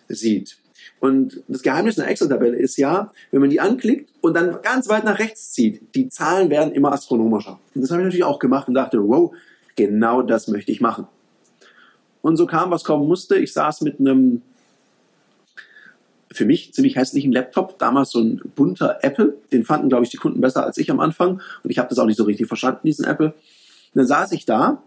sieht. 0.08 0.58
Und 1.00 1.42
das 1.48 1.62
Geheimnis 1.62 1.98
einer 1.98 2.08
Excel-Tabelle 2.08 2.56
ist 2.56 2.76
ja, 2.76 3.12
wenn 3.30 3.40
man 3.40 3.50
die 3.50 3.60
anklickt 3.60 4.10
und 4.20 4.34
dann 4.34 4.60
ganz 4.62 4.88
weit 4.88 5.04
nach 5.04 5.18
rechts 5.18 5.52
zieht, 5.52 5.94
die 5.94 6.08
Zahlen 6.08 6.50
werden 6.50 6.72
immer 6.72 6.92
astronomischer. 6.92 7.58
Und 7.74 7.82
das 7.82 7.90
habe 7.90 8.02
ich 8.02 8.06
natürlich 8.06 8.24
auch 8.24 8.38
gemacht 8.38 8.68
und 8.68 8.74
dachte, 8.74 8.98
wow, 9.06 9.32
genau 9.76 10.22
das 10.22 10.48
möchte 10.48 10.72
ich 10.72 10.80
machen. 10.80 11.06
Und 12.22 12.36
so 12.36 12.46
kam, 12.46 12.70
was 12.70 12.84
kommen 12.84 13.08
musste. 13.08 13.36
Ich 13.36 13.52
saß 13.52 13.80
mit 13.80 13.98
einem 13.98 14.42
für 16.32 16.44
mich 16.44 16.72
ziemlich 16.72 16.96
hässlichen 16.96 17.32
Laptop, 17.32 17.78
damals 17.78 18.10
so 18.10 18.20
ein 18.20 18.40
bunter 18.54 18.98
Apple. 19.02 19.36
Den 19.52 19.64
fanden, 19.64 19.88
glaube 19.88 20.04
ich, 20.04 20.10
die 20.10 20.16
Kunden 20.16 20.40
besser 20.40 20.64
als 20.64 20.78
ich 20.78 20.90
am 20.90 21.00
Anfang. 21.00 21.40
Und 21.62 21.70
ich 21.70 21.78
habe 21.78 21.88
das 21.88 21.98
auch 21.98 22.06
nicht 22.06 22.18
so 22.18 22.24
richtig 22.24 22.46
verstanden, 22.46 22.80
diesen 22.84 23.04
Apple. 23.04 23.28
Und 23.28 23.34
dann 23.94 24.06
saß 24.06 24.32
ich 24.32 24.44
da, 24.44 24.82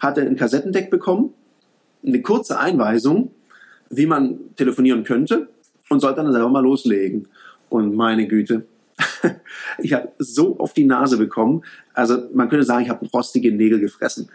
hatte 0.00 0.22
ein 0.22 0.36
Kassettendeck 0.36 0.90
bekommen, 0.90 1.32
eine 2.04 2.22
kurze 2.22 2.58
Einweisung 2.58 3.30
wie 3.90 4.06
man 4.06 4.54
telefonieren 4.56 5.04
könnte 5.04 5.48
und 5.88 6.00
sollte 6.00 6.22
dann 6.22 6.32
selber 6.32 6.48
mal 6.48 6.62
loslegen. 6.62 7.28
Und 7.68 7.94
meine 7.94 8.26
Güte, 8.26 8.66
ich 9.78 9.92
habe 9.92 10.12
so 10.18 10.58
auf 10.58 10.72
die 10.72 10.84
Nase 10.84 11.16
bekommen. 11.16 11.62
Also 11.92 12.18
man 12.32 12.48
könnte 12.48 12.64
sagen, 12.64 12.84
ich 12.84 12.90
habe 12.90 13.06
rostige 13.06 13.52
Nägel 13.52 13.80
gefressen. 13.80 14.30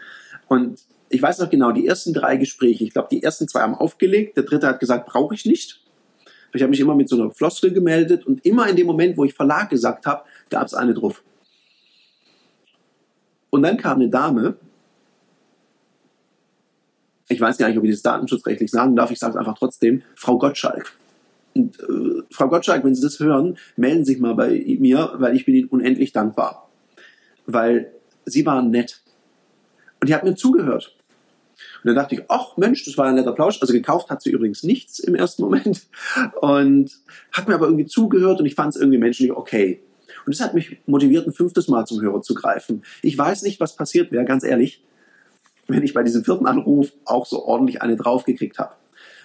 Und 0.48 0.80
ich 1.08 1.22
weiß 1.22 1.38
noch 1.38 1.50
genau, 1.50 1.72
die 1.72 1.86
ersten 1.86 2.12
drei 2.12 2.36
Gespräche, 2.36 2.84
ich 2.84 2.92
glaube, 2.92 3.08
die 3.10 3.22
ersten 3.22 3.48
zwei 3.48 3.60
haben 3.60 3.74
aufgelegt, 3.74 4.36
der 4.36 4.44
dritte 4.44 4.66
hat 4.66 4.80
gesagt, 4.80 5.06
brauche 5.06 5.34
ich 5.34 5.44
nicht. 5.46 5.80
Ich 6.52 6.62
habe 6.62 6.70
mich 6.70 6.80
immer 6.80 6.94
mit 6.94 7.08
so 7.08 7.20
einer 7.20 7.30
Floskel 7.30 7.72
gemeldet 7.72 8.26
und 8.26 8.44
immer 8.44 8.68
in 8.68 8.76
dem 8.76 8.86
Moment, 8.86 9.16
wo 9.16 9.24
ich 9.24 9.34
Verlag 9.34 9.68
gesagt 9.70 10.06
habe, 10.06 10.24
gab 10.48 10.66
es 10.66 10.74
eine 10.74 10.94
drauf. 10.94 11.22
Und 13.50 13.62
dann 13.62 13.76
kam 13.76 13.96
eine 14.00 14.08
Dame 14.08 14.56
ich 17.28 17.40
weiß 17.40 17.58
gar 17.58 17.68
nicht, 17.68 17.78
ob 17.78 17.84
ich 17.84 17.90
das 17.90 18.02
datenschutzrechtlich 18.02 18.70
sagen 18.70 18.96
darf, 18.96 19.10
ich 19.10 19.18
sage 19.18 19.32
es 19.32 19.36
einfach 19.36 19.58
trotzdem, 19.58 20.02
Frau 20.14 20.38
Gottschalk. 20.38 20.92
Und, 21.54 21.80
äh, 21.80 22.22
Frau 22.30 22.48
Gottschalk, 22.48 22.84
wenn 22.84 22.94
Sie 22.94 23.02
das 23.02 23.18
hören, 23.18 23.58
melden 23.76 24.04
Sie 24.04 24.12
sich 24.12 24.20
mal 24.20 24.34
bei 24.34 24.64
mir, 24.78 25.12
weil 25.16 25.34
ich 25.34 25.44
bin 25.44 25.54
Ihnen 25.54 25.68
unendlich 25.68 26.12
dankbar. 26.12 26.70
Weil 27.46 27.92
Sie 28.24 28.44
waren 28.44 28.70
nett. 28.70 29.00
Und 30.00 30.08
die 30.08 30.14
hat 30.14 30.24
mir 30.24 30.34
zugehört. 30.34 30.96
Und 31.82 31.88
dann 31.88 31.94
dachte 32.02 32.16
ich, 32.16 32.22
ach 32.28 32.56
Mensch, 32.56 32.84
das 32.84 32.98
war 32.98 33.06
ein 33.06 33.14
netter 33.14 33.32
Plausch. 33.32 33.60
Also 33.60 33.72
gekauft 33.72 34.10
hat 34.10 34.20
sie 34.20 34.30
übrigens 34.30 34.62
nichts 34.62 34.98
im 34.98 35.14
ersten 35.14 35.42
Moment. 35.42 35.86
Und 36.40 36.90
hat 37.32 37.48
mir 37.48 37.54
aber 37.54 37.66
irgendwie 37.66 37.86
zugehört 37.86 38.40
und 38.40 38.46
ich 38.46 38.54
fand 38.54 38.74
es 38.74 38.80
irgendwie 38.80 38.98
menschlich 38.98 39.32
okay. 39.32 39.80
Und 40.26 40.34
das 40.34 40.44
hat 40.44 40.54
mich 40.54 40.78
motiviert, 40.86 41.26
ein 41.26 41.32
fünftes 41.32 41.68
Mal 41.68 41.86
zum 41.86 42.00
Hörer 42.00 42.20
zu 42.22 42.34
greifen. 42.34 42.82
Ich 43.02 43.16
weiß 43.16 43.42
nicht, 43.42 43.60
was 43.60 43.76
passiert 43.76 44.10
wäre, 44.12 44.24
ganz 44.24 44.42
ehrlich, 44.42 44.82
wenn 45.68 45.82
ich 45.82 45.94
bei 45.94 46.02
diesem 46.02 46.24
vierten 46.24 46.46
Anruf 46.46 46.92
auch 47.04 47.26
so 47.26 47.44
ordentlich 47.44 47.82
eine 47.82 47.96
draufgekriegt 47.96 48.58
habe. 48.58 48.74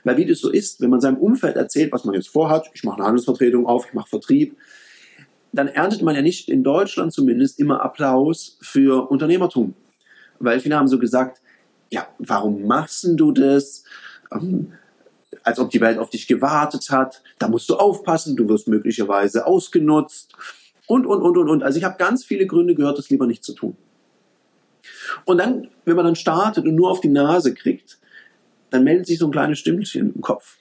Weil 0.03 0.17
wie 0.17 0.25
das 0.25 0.39
so 0.39 0.49
ist, 0.49 0.81
wenn 0.81 0.89
man 0.89 1.01
seinem 1.01 1.17
Umfeld 1.17 1.55
erzählt, 1.55 1.91
was 1.91 2.05
man 2.05 2.15
jetzt 2.15 2.29
vorhat, 2.29 2.69
ich 2.73 2.83
mache 2.83 2.97
eine 2.97 3.05
Handelsvertretung 3.05 3.67
auf, 3.67 3.85
ich 3.87 3.93
mache 3.93 4.09
Vertrieb, 4.09 4.57
dann 5.53 5.67
erntet 5.67 6.01
man 6.01 6.15
ja 6.15 6.21
nicht 6.21 6.49
in 6.49 6.63
Deutschland 6.63 7.13
zumindest 7.13 7.59
immer 7.59 7.81
Applaus 7.81 8.57
für 8.61 9.09
Unternehmertum. 9.11 9.73
Weil 10.39 10.59
viele 10.59 10.77
haben 10.77 10.87
so 10.87 10.97
gesagt, 10.97 11.41
ja, 11.91 12.07
warum 12.17 12.65
machst 12.65 13.07
du 13.15 13.31
das? 13.31 13.83
Ähm, 14.31 14.73
als 15.43 15.59
ob 15.59 15.69
die 15.69 15.81
Welt 15.81 15.97
auf 15.97 16.09
dich 16.09 16.27
gewartet 16.27 16.89
hat. 16.89 17.21
Da 17.39 17.47
musst 17.47 17.69
du 17.69 17.75
aufpassen, 17.75 18.35
du 18.35 18.47
wirst 18.47 18.67
möglicherweise 18.67 19.45
ausgenutzt. 19.45 20.33
Und, 20.87 21.05
und, 21.05 21.21
und, 21.21 21.37
und, 21.37 21.49
und. 21.49 21.63
Also 21.63 21.77
ich 21.77 21.83
habe 21.83 21.97
ganz 21.97 22.25
viele 22.25 22.45
Gründe 22.45 22.75
gehört, 22.75 22.97
das 22.97 23.09
lieber 23.09 23.27
nicht 23.27 23.43
zu 23.43 23.53
tun. 23.53 23.75
Und 25.25 25.37
dann, 25.37 25.69
wenn 25.85 25.95
man 25.95 26.05
dann 26.05 26.15
startet 26.15 26.65
und 26.65 26.75
nur 26.75 26.91
auf 26.91 27.01
die 27.01 27.09
Nase 27.09 27.53
kriegt, 27.53 27.99
dann 28.69 28.83
meldet 28.83 29.07
sich 29.07 29.19
so 29.19 29.27
ein 29.27 29.31
kleines 29.31 29.59
Stimmchen 29.59 30.13
im 30.13 30.21
Kopf. 30.21 30.57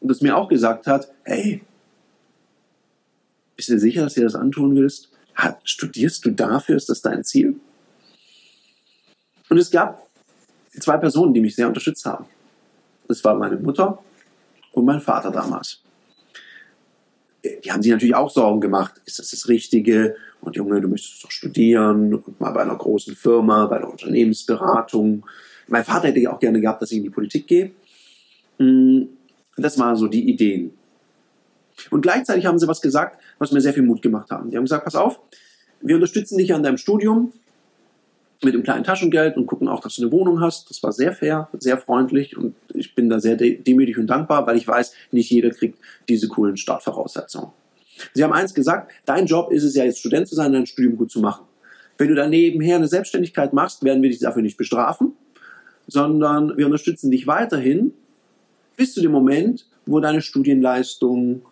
Und 0.00 0.08
das 0.08 0.20
mir 0.20 0.36
auch 0.36 0.48
gesagt 0.48 0.86
hat, 0.86 1.12
hey, 1.24 1.62
bist 3.56 3.68
du 3.68 3.74
dir 3.74 3.80
sicher, 3.80 4.02
dass 4.02 4.14
du 4.14 4.20
dir 4.20 4.26
das 4.26 4.34
antun 4.34 4.74
willst? 4.74 5.10
Studierst 5.64 6.24
du 6.24 6.30
dafür? 6.30 6.76
Ist 6.76 6.88
das 6.88 7.02
dein 7.02 7.24
Ziel? 7.24 7.60
Und 9.48 9.58
es 9.58 9.70
gab 9.70 10.06
zwei 10.78 10.96
Personen, 10.96 11.34
die 11.34 11.40
mich 11.40 11.54
sehr 11.54 11.68
unterstützt 11.68 12.04
haben. 12.06 12.26
Das 13.08 13.22
war 13.24 13.34
meine 13.34 13.56
Mutter 13.56 14.02
und 14.72 14.84
mein 14.84 15.00
Vater 15.00 15.30
damals. 15.30 15.82
Die 17.44 17.72
haben 17.72 17.82
sich 17.82 17.92
natürlich 17.92 18.14
auch 18.14 18.30
Sorgen 18.30 18.60
gemacht. 18.60 19.00
Ist 19.06 19.18
das 19.18 19.30
das 19.30 19.48
Richtige? 19.48 20.16
Und 20.40 20.56
Junge, 20.56 20.80
du 20.80 20.88
möchtest 20.88 21.24
doch 21.24 21.30
studieren 21.30 22.14
und 22.14 22.40
mal 22.40 22.50
bei 22.50 22.62
einer 22.62 22.76
großen 22.76 23.14
Firma, 23.14 23.66
bei 23.66 23.76
einer 23.76 23.90
Unternehmensberatung. 23.90 25.26
Mein 25.68 25.84
Vater 25.84 26.08
hätte 26.08 26.20
ja 26.20 26.32
auch 26.32 26.40
gerne 26.40 26.60
gehabt, 26.60 26.82
dass 26.82 26.90
ich 26.90 26.98
in 26.98 27.04
die 27.04 27.10
Politik 27.10 27.46
gehe. 27.46 27.72
Mm, 28.58 29.04
das 29.56 29.78
waren 29.78 29.96
so 29.96 30.06
die 30.06 30.28
Ideen. 30.28 30.72
Und 31.90 32.02
gleichzeitig 32.02 32.46
haben 32.46 32.58
sie 32.58 32.68
was 32.68 32.80
gesagt, 32.80 33.22
was 33.38 33.52
mir 33.52 33.60
sehr 33.60 33.72
viel 33.72 33.82
Mut 33.82 34.02
gemacht 34.02 34.30
haben. 34.30 34.50
Die 34.50 34.56
haben 34.56 34.64
gesagt, 34.64 34.84
pass 34.84 34.96
auf, 34.96 35.20
wir 35.80 35.94
unterstützen 35.94 36.36
dich 36.36 36.52
an 36.52 36.62
deinem 36.62 36.76
Studium 36.76 37.32
mit 38.42 38.54
dem 38.54 38.62
kleinen 38.62 38.84
Taschengeld 38.84 39.36
und 39.36 39.46
gucken 39.46 39.68
auch, 39.68 39.80
dass 39.80 39.96
du 39.96 40.02
eine 40.02 40.12
Wohnung 40.12 40.40
hast. 40.40 40.70
Das 40.70 40.82
war 40.82 40.92
sehr 40.92 41.12
fair, 41.12 41.48
sehr 41.58 41.78
freundlich 41.78 42.36
und 42.36 42.54
ich 42.72 42.94
bin 42.94 43.10
da 43.10 43.20
sehr 43.20 43.36
demütig 43.36 43.98
und 43.98 44.06
dankbar, 44.06 44.46
weil 44.46 44.56
ich 44.56 44.66
weiß, 44.66 44.94
nicht 45.12 45.30
jeder 45.30 45.50
kriegt 45.50 45.78
diese 46.08 46.28
coolen 46.28 46.56
Startvoraussetzungen. 46.56 47.50
Sie 48.14 48.24
haben 48.24 48.32
eins 48.32 48.54
gesagt, 48.54 48.92
dein 49.04 49.26
Job 49.26 49.52
ist 49.52 49.64
es 49.64 49.74
ja 49.74 49.84
jetzt 49.84 49.98
Student 49.98 50.26
zu 50.26 50.34
sein, 50.34 50.52
dein 50.52 50.66
Studium 50.66 50.96
gut 50.96 51.10
zu 51.10 51.20
machen. 51.20 51.44
Wenn 51.98 52.08
du 52.08 52.14
dann 52.14 52.30
nebenher 52.30 52.76
eine 52.76 52.88
Selbstständigkeit 52.88 53.52
machst, 53.52 53.84
werden 53.84 54.02
wir 54.02 54.08
dich 54.08 54.20
dafür 54.20 54.40
nicht 54.40 54.56
bestrafen, 54.56 55.12
sondern 55.86 56.56
wir 56.56 56.64
unterstützen 56.64 57.10
dich 57.10 57.26
weiterhin 57.26 57.92
bis 58.76 58.94
zu 58.94 59.02
dem 59.02 59.12
Moment, 59.12 59.66
wo 59.84 60.00
deine 60.00 60.22
Studienleistung 60.22 61.42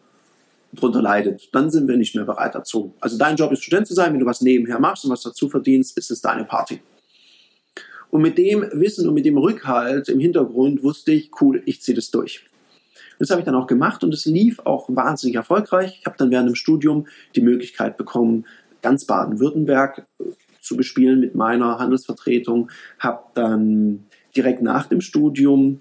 drunter 0.75 1.03
leidet. 1.03 1.49
Dann 1.53 1.71
sind 1.71 1.89
wir 1.89 1.97
nicht 1.97 2.15
mehr 2.15 2.25
bereit 2.25 2.55
dazu. 2.55 2.95
Also 3.01 3.17
dein 3.17 3.37
Job 3.37 3.53
ist 3.53 3.63
Student 3.63 3.87
zu 3.87 3.95
sein. 3.95 4.13
Wenn 4.13 4.21
du 4.21 4.27
was 4.27 4.41
nebenher 4.41 4.79
machst 4.79 5.05
und 5.05 5.11
was 5.11 5.23
dazu 5.23 5.49
verdienst, 5.49 5.97
ist 5.97 6.11
es 6.11 6.21
deine 6.21 6.45
Party. 6.45 6.81
Und 8.11 8.23
mit 8.23 8.39
dem 8.39 8.67
Wissen 8.73 9.07
und 9.09 9.15
mit 9.15 9.27
dem 9.27 9.37
Rückhalt 9.37 10.09
im 10.09 10.21
Hintergrund 10.21 10.83
wusste 10.83 11.13
ich, 11.13 11.31
cool, 11.41 11.63
ich 11.67 11.83
ziehe 11.83 11.95
das 11.95 12.11
durch. 12.11 12.45
Das 13.19 13.31
habe 13.31 13.41
ich 13.41 13.45
dann 13.45 13.55
auch 13.55 13.67
gemacht 13.67 14.05
und 14.05 14.15
es 14.15 14.27
lief 14.27 14.61
auch 14.61 14.89
wahnsinnig 14.89 15.37
erfolgreich. 15.37 15.99
Ich 16.01 16.07
habe 16.07 16.17
dann 16.17 16.31
während 16.31 16.49
dem 16.49 16.55
Studium 16.55 17.07
die 17.35 17.41
Möglichkeit 17.41 17.97
bekommen, 17.97 18.47
ganz 18.81 19.05
Baden-Württemberg 19.05 20.07
äh, 20.21 20.25
zu 20.61 20.77
bespielen 20.77 21.21
mit 21.21 21.35
meiner 21.35 21.79
Handelsvertretung. 21.79 22.71
Habe 22.99 23.25
dann 23.35 24.07
direkt 24.37 24.63
nach 24.63 24.87
dem 24.87 25.01
Studium 25.01 25.81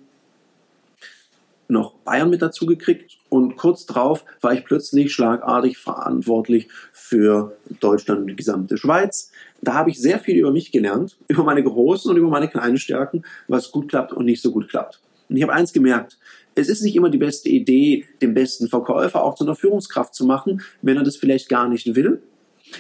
noch 1.68 1.94
Bayern 2.00 2.30
mit 2.30 2.42
dazu 2.42 2.66
gekriegt 2.66 3.17
und 3.30 3.58
kurz 3.58 3.86
drauf 3.86 4.24
war 4.42 4.54
ich 4.54 4.64
plötzlich 4.64 5.14
schlagartig 5.14 5.78
verantwortlich 5.78 6.70
für 6.94 7.58
Deutschland 7.80 8.22
und 8.22 8.28
die 8.28 8.36
gesamte 8.36 8.78
Schweiz. 8.78 9.32
Da 9.62 9.74
habe 9.74 9.90
ich 9.90 10.00
sehr 10.00 10.20
viel 10.20 10.38
über 10.38 10.52
mich 10.52 10.72
gelernt, 10.72 11.18
über 11.28 11.44
meine 11.44 11.64
großen 11.64 12.10
und 12.10 12.18
über 12.18 12.30
meine 12.30 12.48
kleinen 12.48 12.78
Stärken, 12.78 13.24
was 13.48 13.72
gut 13.72 13.90
klappt 13.90 14.14
und 14.14 14.26
nicht 14.26 14.42
so 14.42 14.52
gut 14.52 14.70
klappt. 14.70 15.02
Und 15.30 15.36
ich 15.36 15.44
habe 15.44 15.54
eins 15.54 15.74
gemerkt, 15.74 16.18
es 16.56 16.70
ist 16.70 16.82
nicht 16.82 16.96
immer 16.96 17.10
die 17.10 17.18
beste 17.18 17.50
Idee, 17.50 18.06
den 18.22 18.34
besten 18.34 18.68
Verkäufer 18.68 19.24
auch 19.24 19.36
zu 19.36 19.44
einer 19.44 19.56
Führungskraft 19.56 20.16
zu 20.16 20.26
machen, 20.26 20.62
wenn 20.82 20.98
er 20.98 21.04
das 21.04 21.18
vielleicht 21.18 21.50
gar 21.50 21.68
nicht 21.68 21.96
will 21.96 22.22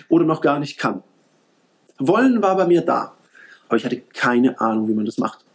oder 0.09 0.25
noch 0.25 0.41
gar 0.41 0.59
nicht 0.59 0.77
kann. 0.77 1.03
Wollen 1.99 2.41
war 2.41 2.55
bei 2.55 2.65
mir 2.65 2.81
da, 2.81 3.15
aber 3.67 3.77
ich 3.77 3.85
hatte 3.85 4.01
keine 4.13 4.59
Ahnung, 4.59 4.87
wie 4.87 4.93
man 4.93 5.05
das 5.05 5.17
macht. 5.17 5.45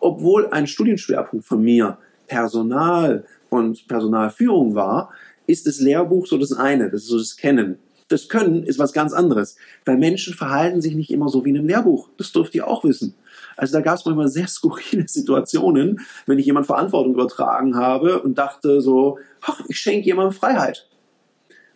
Obwohl 0.00 0.48
ein 0.48 0.66
Studienschwerpunkt 0.66 1.44
von 1.44 1.62
mir 1.62 1.98
Personal 2.28 3.24
und 3.52 3.86
Personalführung 3.86 4.74
war, 4.74 5.10
ist 5.46 5.66
das 5.66 5.78
Lehrbuch 5.78 6.26
so 6.26 6.38
das 6.38 6.52
eine, 6.52 6.90
das 6.90 7.02
ist 7.02 7.08
so 7.08 7.18
das 7.18 7.36
Kennen. 7.36 7.78
Das 8.08 8.28
Können 8.28 8.64
ist 8.64 8.78
was 8.78 8.94
ganz 8.94 9.12
anderes, 9.12 9.56
weil 9.84 9.98
Menschen 9.98 10.32
verhalten 10.34 10.80
sich 10.80 10.94
nicht 10.94 11.10
immer 11.10 11.28
so 11.28 11.44
wie 11.44 11.50
in 11.50 11.58
einem 11.58 11.68
Lehrbuch. 11.68 12.08
Das 12.16 12.32
dürft 12.32 12.54
ihr 12.54 12.66
auch 12.66 12.82
wissen. 12.84 13.14
Also 13.56 13.74
da 13.74 13.82
gab 13.82 13.98
es 13.98 14.06
manchmal 14.06 14.28
sehr 14.28 14.48
skurrile 14.48 15.06
Situationen, 15.06 16.00
wenn 16.26 16.38
ich 16.38 16.46
jemand 16.46 16.66
Verantwortung 16.66 17.12
übertragen 17.12 17.76
habe 17.76 18.22
und 18.22 18.38
dachte 18.38 18.80
so, 18.80 19.18
ach, 19.42 19.60
ich 19.68 19.78
schenke 19.78 20.06
jemandem 20.06 20.32
Freiheit. 20.32 20.88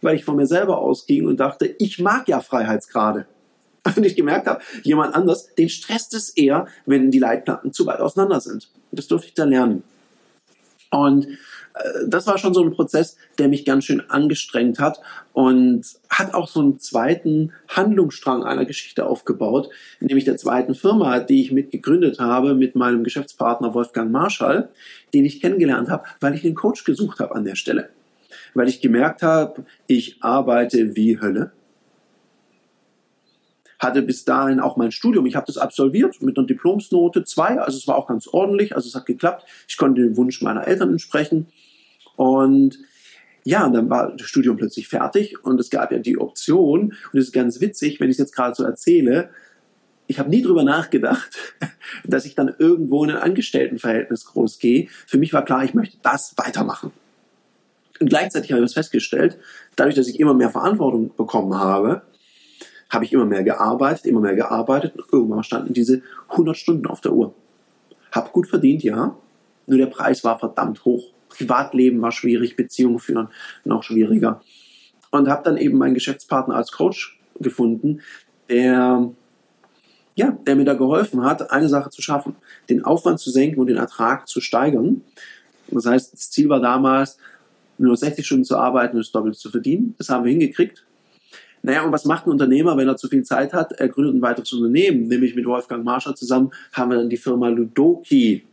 Weil 0.01 0.17
ich 0.17 0.25
von 0.25 0.37
mir 0.37 0.47
selber 0.47 0.79
ausging 0.79 1.27
und 1.27 1.41
dachte, 1.41 1.75
ich 1.79 1.99
mag 1.99 2.27
ja 2.29 2.41
Freiheitsgrade. 2.41 3.27
Und 3.97 4.05
ich 4.05 4.17
gemerkt 4.17 4.49
habe, 4.49 4.61
jemand 4.83 5.15
anders, 5.15 5.55
den 5.55 5.69
stresst 5.69 6.13
es 6.13 6.31
eher, 6.31 6.67
wenn 6.87 7.13
die 7.13 7.21
Leitplanken 7.21 7.73
zu 7.73 7.87
weit 7.87 8.01
auseinander 8.01 8.41
sind. 8.41 8.69
Das 8.91 9.07
durfte 9.07 9.29
ich 9.29 9.35
da 9.35 9.45
lernen. 9.45 9.85
Und 10.91 11.29
das 12.07 12.27
war 12.27 12.39
schon 12.39 12.55
so 12.55 12.63
ein 12.63 12.71
Prozess, 12.71 13.17
der 13.39 13.49
mich 13.49 13.65
ganz 13.65 13.85
schön 13.85 14.09
angestrengt 14.09 14.79
hat 14.79 15.01
und 15.33 15.85
hat 16.09 16.35
auch 16.35 16.49
so 16.49 16.61
einen 16.61 16.79
zweiten 16.79 17.53
Handlungsstrang 17.69 18.45
einer 18.45 18.65
Geschichte 18.65 19.07
aufgebaut, 19.07 19.69
nämlich 20.01 20.25
der 20.25 20.37
zweiten 20.37 20.75
Firma, 20.75 21.21
die 21.21 21.43
ich 21.43 21.53
mitgegründet 21.53 22.19
habe 22.19 22.55
mit 22.55 22.77
meinem 22.77 23.05
Geschäftspartner 23.05 23.75
Wolfgang 23.75 24.11
Marschall, 24.11 24.71
den 25.13 25.25
ich 25.25 25.41
kennengelernt 25.41 25.91
habe, 25.91 26.05
weil 26.21 26.35
ich 26.35 26.45
einen 26.45 26.55
Coach 26.55 26.85
gesucht 26.85 27.21
habe 27.21 27.35
an 27.35 27.45
der 27.45 27.57
Stelle. 27.57 27.91
Weil 28.55 28.69
ich 28.69 28.81
gemerkt 28.81 29.23
habe, 29.23 29.65
ich 29.87 30.23
arbeite 30.23 30.97
wie 30.97 31.21
Hölle 31.21 31.53
hatte 33.79 34.01
bis 34.01 34.25
dahin 34.25 34.59
auch 34.59 34.79
mein 34.79 34.91
Studium. 34.91 35.27
Ich 35.27 35.37
habe 35.37 35.47
das 35.47 35.59
absolviert 35.59 36.23
mit 36.23 36.39
einer 36.39 36.47
Diplomsnote 36.47 37.25
2, 37.25 37.61
also 37.61 37.77
es 37.77 37.87
war 37.87 37.97
auch 37.97 38.07
ganz 38.07 38.27
ordentlich, 38.27 38.75
also 38.75 38.89
es 38.89 38.95
hat 38.95 39.05
geklappt. 39.05 39.47
Ich 39.69 39.77
konnte 39.77 40.01
dem 40.01 40.17
Wunsch 40.17 40.41
meiner 40.41 40.67
Eltern 40.67 40.93
entsprechen 40.93 41.49
und 42.17 42.79
ja, 43.45 43.69
dann 43.69 43.89
war 43.89 44.17
das 44.17 44.27
Studium 44.27 44.57
plötzlich 44.57 44.89
fertig 44.89 45.45
und 45.45 45.61
es 45.61 45.71
gab 45.71 45.93
ja 45.93 45.99
die 45.99 46.19
Option, 46.19 46.95
und 47.13 47.19
es 47.19 47.27
ist 47.27 47.33
ganz 47.33 47.61
witzig, 47.61 48.01
wenn 48.01 48.09
ich 48.09 48.15
es 48.15 48.19
jetzt 48.19 48.35
gerade 48.35 48.55
so 48.57 48.65
erzähle, 48.65 49.31
ich 50.09 50.19
habe 50.19 50.31
nie 50.31 50.43
drüber 50.43 50.65
nachgedacht, 50.65 51.59
dass 52.05 52.25
ich 52.25 52.35
dann 52.35 52.55
irgendwo 52.59 53.05
in 53.05 53.11
ein 53.11 53.17
Angestelltenverhältnis 53.17 54.25
groß 54.27 54.59
gehe. 54.59 54.89
Für 55.07 55.19
mich 55.19 55.33
war 55.33 55.45
klar, 55.45 55.65
ich 55.65 55.75
möchte 55.75 55.97
das 56.03 56.35
weitermachen. 56.37 56.93
Und 58.01 58.09
gleichzeitig 58.09 58.53
habe 58.53 58.61
ich 58.61 58.67
das 58.67 58.75
festgestellt, 58.75 59.39
dadurch, 59.75 59.95
dass 59.95 60.09
ich 60.09 60.21
immer 60.21 60.35
mehr 60.35 60.51
Verantwortung 60.51 61.15
bekommen 61.17 61.59
habe, 61.59 62.03
habe 62.91 63.05
ich 63.05 63.13
immer 63.13 63.27
mehr 63.27 63.43
gearbeitet, 63.43 64.07
immer 64.07 64.21
mehr 64.21 64.35
gearbeitet 64.35 64.97
und 64.97 65.05
irgendwann 65.13 65.45
standen 65.45 65.73
diese 65.73 66.03
100 66.29 66.57
Stunden 66.57 66.87
auf 66.87 67.01
der 67.01 67.13
Uhr. 67.13 67.35
Hab 68.13 68.33
gut 68.33 68.49
verdient, 68.49 68.83
ja, 68.83 69.17
nur 69.67 69.79
der 69.79 69.87
Preis 69.87 70.25
war 70.25 70.39
verdammt 70.39 70.85
hoch. 70.85 71.13
Privatleben 71.37 72.01
war 72.03 72.13
schwierig, 72.13 72.57
Beziehungen 72.57 72.99
führen 72.99 73.29
noch 73.65 73.83
schwieriger. 73.83 74.43
Und 75.11 75.29
habe 75.29 75.45
dann 75.45 75.57
eben 75.57 75.79
meinen 75.79 75.95
Geschäftspartner 75.95 76.57
als 76.57 76.73
Coach 76.73 77.19
gefunden, 77.39 78.01
der 78.49 79.11
ja, 80.17 80.31
der 80.47 80.57
mir 80.57 80.65
da 80.65 80.73
geholfen 80.73 81.23
hat, 81.23 81.51
eine 81.51 81.69
Sache 81.69 81.91
zu 81.91 82.01
schaffen, 82.01 82.37
den 82.71 82.83
Aufwand 82.85 83.21
zu 83.21 83.31
senken 83.31 83.61
und 83.61 83.67
den 83.67 83.77
Ertrag 83.77 84.27
zu 84.27 84.41
steigern. 84.41 85.03
Das 85.69 85.85
heißt, 85.85 86.15
das 86.15 86.31
Ziel 86.31 86.49
war 86.49 86.61
damals, 86.61 87.19
nur 87.79 87.97
60 87.97 88.25
Stunden 88.25 88.45
zu 88.45 88.57
arbeiten 88.57 88.97
und 88.97 89.05
das 89.05 89.13
Doppelte 89.13 89.39
zu 89.39 89.51
verdienen. 89.51 89.95
Das 89.99 90.09
haben 90.09 90.25
wir 90.25 90.31
hingekriegt. 90.31 90.85
Naja, 91.63 91.83
und 91.83 91.93
was 91.93 92.07
macht 92.07 92.27
ein 92.27 92.31
Unternehmer, 92.31 92.77
wenn 92.77 92.89
er 92.89 92.97
zu 92.97 93.09
viel 93.09 93.25
Zeit 93.25 93.53
hat? 93.53 93.73
Er 93.73 93.89
gründet 93.89 94.15
ein 94.15 94.23
weiteres 94.23 94.53
Unternehmen, 94.55 95.09
nämlich 95.09 95.35
mit 95.35 95.45
Wolfgang 95.45 95.85
Marscher 95.85 96.15
zusammen 96.15 96.51
haben 96.73 96.91
wir 96.91 96.99
dann 96.99 97.11
die 97.11 97.17
Firma 97.17 97.49
Ludoki 97.49 98.45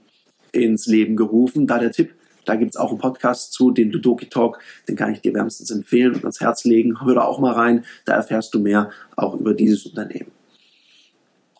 ins 0.52 0.88
Leben 0.88 1.16
gerufen. 1.16 1.66
Da 1.68 1.80
der 1.80 1.92
Tipp, 1.92 2.13
da 2.45 2.55
gibt 2.55 2.75
es 2.75 2.77
auch 2.77 2.89
einen 2.89 3.00
Podcast 3.00 3.53
zu, 3.53 3.71
den 3.71 3.91
Dudoki 3.91 4.27
Talk, 4.27 4.59
den 4.88 4.95
kann 4.95 5.13
ich 5.13 5.21
dir 5.21 5.33
wärmstens 5.33 5.71
empfehlen 5.71 6.13
und 6.13 6.21
ans 6.21 6.41
Herz 6.41 6.63
legen. 6.65 7.03
Hör 7.03 7.15
da 7.15 7.21
auch 7.23 7.39
mal 7.39 7.53
rein, 7.53 7.85
da 8.05 8.13
erfährst 8.13 8.53
du 8.53 8.59
mehr 8.59 8.91
auch 9.15 9.33
über 9.35 9.53
dieses 9.53 9.85
Unternehmen. 9.85 10.31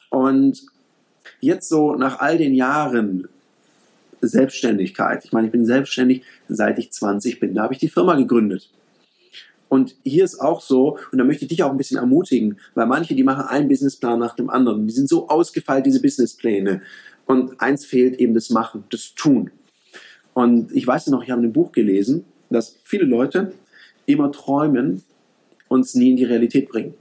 Und 0.10 0.64
jetzt 1.40 1.70
so 1.70 1.96
nach 1.96 2.20
all 2.20 2.38
den 2.38 2.54
Jahren 2.54 3.28
Selbstständigkeit, 4.22 5.26
ich 5.26 5.32
meine, 5.32 5.48
ich 5.48 5.52
bin 5.52 5.66
selbstständig, 5.66 6.24
seit 6.48 6.80
ich 6.80 6.92
20 6.92 7.40
bin, 7.40 7.56
da 7.56 7.64
habe 7.64 7.74
ich 7.74 7.80
die 7.80 7.90
Firma 7.90 8.16
gegründet. 8.16 8.70
Und 9.74 9.96
hier 10.04 10.24
ist 10.24 10.40
auch 10.40 10.62
so, 10.62 11.00
und 11.12 11.18
da 11.18 11.24
möchte 11.24 11.46
ich 11.46 11.50
dich 11.50 11.64
auch 11.64 11.72
ein 11.72 11.78
bisschen 11.78 11.98
ermutigen, 11.98 12.60
weil 12.76 12.86
manche, 12.86 13.16
die 13.16 13.24
machen 13.24 13.48
einen 13.48 13.68
Businessplan 13.68 14.20
nach 14.20 14.36
dem 14.36 14.52
anderen. 14.52 14.86
Die 14.86 14.94
sind 14.94 15.10
so 15.10 15.30
ausgefeilt, 15.30 15.88
diese 15.88 16.00
Businesspläne. 16.00 16.84
Und 17.26 17.60
eins 17.60 17.84
fehlt 17.84 18.20
eben 18.20 18.36
das 18.36 18.52
Machen, 18.52 18.84
das 18.92 19.16
Tun. 19.16 19.50
Und 20.34 20.72
ich 20.72 20.86
weiß 20.86 21.08
noch, 21.08 21.24
ich 21.24 21.30
habe 21.30 21.40
in 21.40 21.46
einem 21.46 21.54
Buch 21.54 21.72
gelesen, 21.72 22.26
dass 22.50 22.78
viele 22.84 23.06
Leute 23.06 23.54
immer 24.06 24.32
träumen 24.32 25.04
und 25.68 25.82
es 25.82 25.96
nie 25.96 26.12
in 26.12 26.18
die 26.18 26.26
Realität 26.26 26.70
bringen. 26.70 26.94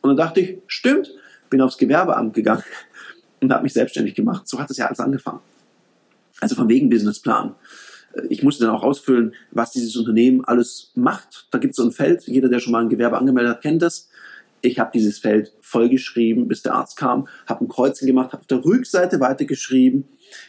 Und 0.00 0.10
dann 0.10 0.16
dachte 0.16 0.40
ich, 0.40 0.58
stimmt, 0.66 1.14
bin 1.50 1.60
aufs 1.60 1.78
Gewerbeamt 1.78 2.34
gegangen 2.34 2.64
und 3.40 3.52
habe 3.52 3.62
mich 3.62 3.72
selbstständig 3.72 4.14
gemacht. 4.14 4.48
So 4.48 4.58
hat 4.58 4.70
es 4.70 4.76
ja 4.76 4.86
alles 4.86 5.00
angefangen. 5.00 5.40
Also 6.40 6.54
von 6.54 6.68
wegen 6.68 6.90
Businessplan. 6.90 7.54
Ich 8.28 8.42
musste 8.42 8.64
dann 8.64 8.74
auch 8.74 8.82
ausfüllen, 8.82 9.34
was 9.50 9.72
dieses 9.72 9.96
Unternehmen 9.96 10.44
alles 10.44 10.92
macht. 10.94 11.48
Da 11.50 11.58
gibt 11.58 11.72
es 11.72 11.76
so 11.76 11.84
ein 11.84 11.90
Feld, 11.90 12.24
jeder, 12.26 12.48
der 12.48 12.60
schon 12.60 12.72
mal 12.72 12.82
ein 12.82 12.88
Gewerbe 12.88 13.18
angemeldet 13.18 13.54
hat, 13.54 13.62
kennt 13.62 13.82
das. 13.82 14.08
Ich 14.60 14.78
habe 14.78 14.90
dieses 14.94 15.18
Feld 15.18 15.52
vollgeschrieben, 15.60 16.48
bis 16.48 16.62
der 16.62 16.74
Arzt 16.74 16.96
kam, 16.96 17.28
habe 17.46 17.64
ein 17.64 17.68
Kreuzchen 17.68 18.06
gemacht, 18.06 18.32
habe 18.32 18.40
auf 18.40 18.46
der 18.46 18.64
Rückseite 18.64 19.20
weitergeschrieben. 19.20 20.04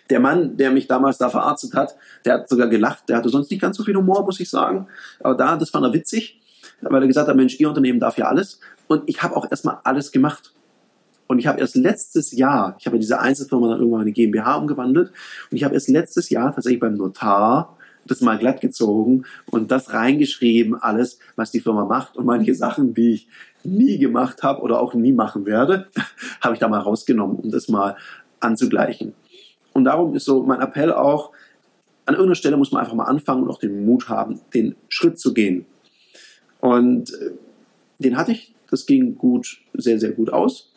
Der 0.10 0.20
Mann, 0.20 0.58
der 0.58 0.72
mich 0.72 0.88
damals 0.88 1.18
da 1.18 1.30
verarztet 1.30 1.74
hat, 1.74 1.96
der 2.26 2.36
hat 2.36 2.50
sogar 2.50 2.68
gelacht. 2.68 3.10
Der 3.10 3.18
hatte 3.18 3.30
sonst 3.30 3.52
nicht 3.52 3.62
ganz 3.62 3.78
so 3.78 3.84
viel 3.84 3.96
Humor, 3.96 4.24
muss 4.24 4.40
ich 4.40 4.50
sagen. 4.50 4.88
Aber 5.20 5.36
da, 5.36 5.58
das 5.58 5.70
fand 5.70 5.86
er 5.86 5.94
witzig, 5.94 6.42
weil 6.82 7.02
er 7.02 7.08
gesagt 7.08 7.28
hat, 7.28 7.36
Mensch, 7.36 7.60
Ihr 7.60 7.70
Unternehmen 7.70 8.00
darf 8.00 8.18
ja 8.18 8.26
alles. 8.26 8.60
Und 8.88 9.04
ich 9.08 9.24
habe 9.24 9.36
auch 9.36 9.50
erstmal 9.50 9.80
alles 9.84 10.12
gemacht. 10.12 10.54
Und 11.28 11.40
ich 11.40 11.48
habe 11.48 11.60
erst 11.60 11.76
letztes 11.76 12.32
Jahr, 12.32 12.76
ich 12.80 12.86
habe 12.86 12.98
ja 12.98 13.02
diese 13.02 13.20
Einzelfirma 13.20 13.68
dann 13.68 13.80
irgendwann 13.80 14.02
in 14.02 14.08
eine 14.08 14.14
GmbH 14.14 14.56
umgewandelt, 14.56 15.12
und 15.50 15.58
ich 15.58 15.64
habe 15.64 15.74
erst 15.74 15.90
letztes 15.90 16.30
Jahr 16.30 16.54
tatsächlich 16.54 16.80
beim 16.80 16.94
Notar 16.94 17.76
das 18.08 18.22
mal 18.22 18.38
glatt 18.38 18.62
gezogen 18.62 19.24
und 19.50 19.72
das 19.72 19.94
reingeschrieben, 19.94 20.76
alles, 20.76 21.20
was 21.36 21.52
die 21.52 21.60
Firma 21.60 21.86
macht. 21.86 22.18
Und 22.18 22.26
manche 22.26 22.54
Sachen, 22.54 22.94
die 22.94 23.14
ich 23.14 23.28
nie 23.64 23.98
gemacht 23.98 24.44
habe 24.44 24.62
oder 24.62 24.80
auch 24.80 24.94
nie 24.94 25.12
machen 25.12 25.46
werde, 25.46 25.88
habe 26.42 26.54
ich 26.54 26.60
da 26.60 26.68
mal 26.68 26.80
rausgenommen, 26.80 27.38
um 27.38 27.52
das 27.52 27.68
mal 27.68 27.96
anzugleichen. 28.40 29.14
Und 29.76 29.84
darum 29.84 30.16
ist 30.16 30.24
so 30.24 30.42
mein 30.42 30.62
Appell 30.62 30.94
auch, 30.94 31.32
an 32.06 32.14
irgendeiner 32.14 32.36
Stelle 32.36 32.56
muss 32.56 32.72
man 32.72 32.82
einfach 32.82 32.96
mal 32.96 33.04
anfangen 33.04 33.44
und 33.44 33.50
auch 33.50 33.60
den 33.60 33.86
Mut 33.86 34.08
haben, 34.08 34.40
den 34.54 34.76
Schritt 34.88 35.20
zu 35.20 35.34
gehen. 35.34 35.66
Und 36.62 37.14
äh, 37.14 37.32
den 38.00 38.16
hatte 38.16 38.32
ich, 38.32 38.56
das 38.70 38.86
ging 38.86 39.18
gut, 39.18 39.60
sehr, 39.74 40.00
sehr 40.00 40.12
gut 40.12 40.32
aus. 40.32 40.72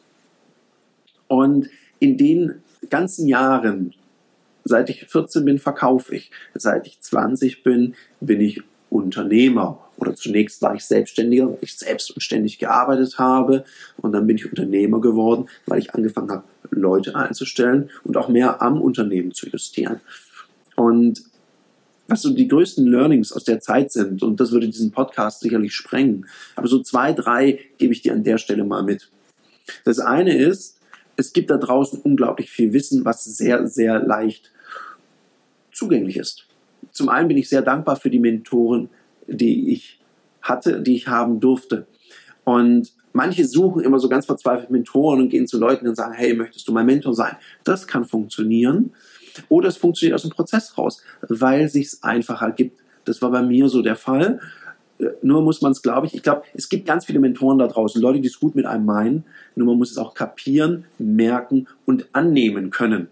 Und 1.29 1.69
in 2.01 2.17
den 2.17 2.57
ganzen 2.91 3.29
Jahren, 3.29 3.95
seit 4.65 4.91
ich 4.91 5.07
14 5.07 5.45
bin, 5.45 5.61
verkaufe 5.61 6.17
ich. 6.17 6.33
Seit 6.55 6.89
ich 6.89 7.01
20 7.01 7.63
bin, 7.63 7.95
bin 8.21 8.41
ich 8.41 8.63
Unternehmer. 8.91 9.79
Oder 9.97 10.17
zunächst 10.17 10.61
war 10.61 10.75
ich 10.75 10.85
Selbstständiger, 10.85 11.49
weil 11.49 11.59
ich 11.61 11.77
selbst 11.77 12.11
und 12.11 12.21
ständig 12.21 12.59
gearbeitet 12.59 13.17
habe. 13.21 13.65
Und 13.99 14.11
dann 14.11 14.27
bin 14.27 14.37
ich 14.37 14.51
Unternehmer 14.51 15.01
geworden, 15.01 15.49
weil 15.67 15.79
ich 15.79 15.95
angefangen 15.95 16.31
habe, 16.33 16.45
Leute 16.79 17.15
einzustellen 17.15 17.91
und 18.05 18.17
auch 18.17 18.29
mehr 18.29 18.63
am 18.63 18.81
Unternehmen 18.81 19.33
zu 19.33 19.49
justieren. 19.49 20.01
Und 20.77 21.23
was 22.09 22.23
so 22.23 22.33
die 22.33 22.49
größten 22.49 22.87
Learnings 22.87 23.33
aus 23.33 23.45
der 23.45 23.61
Zeit 23.61 23.93
sind, 23.93 24.23
und 24.23 24.41
das 24.41 24.51
würde 24.51 24.69
diesen 24.69 24.93
Podcast 24.93 25.41
sicherlich 25.41 25.75
sprengen, 25.75 26.27
aber 26.57 26.67
so 26.67 26.83
zwei, 26.83 27.13
drei 27.13 27.61
gebe 27.77 27.93
ich 27.93 28.01
dir 28.01 28.15
an 28.15 28.25
der 28.25 28.39
Stelle 28.39 28.65
mal 28.65 28.83
mit. 28.83 29.11
Das 29.85 29.99
eine 29.99 30.37
ist, 30.37 30.79
es 31.17 31.33
gibt 31.33 31.51
da 31.51 31.59
draußen 31.59 32.01
unglaublich 32.01 32.51
viel 32.51 32.73
Wissen, 32.73 33.05
was 33.05 33.25
sehr, 33.25 33.67
sehr 33.67 33.99
leicht 33.99 34.53
zugänglich 35.73 36.17
ist. 36.17 36.47
Zum 36.93 37.09
einen 37.09 37.29
bin 37.29 37.37
ich 37.37 37.49
sehr 37.49 37.63
dankbar 37.63 37.97
für 37.97 38.09
die 38.09 38.19
Mentoren, 38.19 38.89
die 39.27 39.73
ich 39.73 40.01
hatte, 40.41 40.81
die 40.81 40.95
ich 40.95 41.09
haben 41.09 41.41
durfte. 41.41 41.87
Und 42.45 42.93
manche 43.19 43.45
suchen 43.45 43.83
immer 43.83 43.99
so 43.99 44.09
ganz 44.09 44.27
verzweifelt 44.27 44.71
Mentoren 44.71 45.21
und 45.21 45.29
gehen 45.29 45.49
zu 45.49 45.59
Leuten 45.59 45.89
und 45.89 45.97
sagen, 45.97 46.15
hey, 46.15 46.35
möchtest 46.35 46.69
du 46.69 46.73
mein 46.73 46.87
Mentor 46.87 47.15
sein? 47.15 47.37
Das 47.65 47.89
kann 47.89 48.05
funktionieren. 48.05 48.93
Oder 49.49 49.69
es 49.69 49.77
funktioniert 49.77 50.15
aus 50.15 50.23
dem 50.23 50.31
Prozess 50.31 50.79
raus, 50.79 51.03
weil 51.29 51.65
es 51.65 51.73
sich 51.73 51.91
einfacher 52.03 52.53
gibt. 52.53 52.79
Das 53.05 53.21
war 53.21 53.33
bei 53.33 53.43
mir 53.43 53.69
so 53.69 53.83
der 53.83 53.97
Fall 53.97 54.39
nur 55.23 55.43
muss 55.43 55.63
man 55.63 55.73
es, 55.73 55.83
glaube 55.83 56.07
ich, 56.07 56.15
ich 56.15 56.23
glaube, 56.23 56.43
es 56.55 56.69
gibt 56.69 56.87
ganz 56.87 57.05
viele 57.05 57.21
Mentoren 57.21 57.59
da 57.59 57.69
draußen, 57.69 58.01
Leute, 58.01 58.21
die 58.21 58.29
es 58.29 58.41
gut 58.41 58.55
mit 58.55 58.67
einem 58.67 58.85
meinen, 58.85 59.25
nur 59.55 59.69
man 59.69 59.79
muss 59.79 59.91
es 59.91 59.99
auch 59.99 60.15
kapieren, 60.15 60.87
merken 60.99 61.69
und 61.87 62.09
annehmen 62.13 62.71
können. 62.71 63.09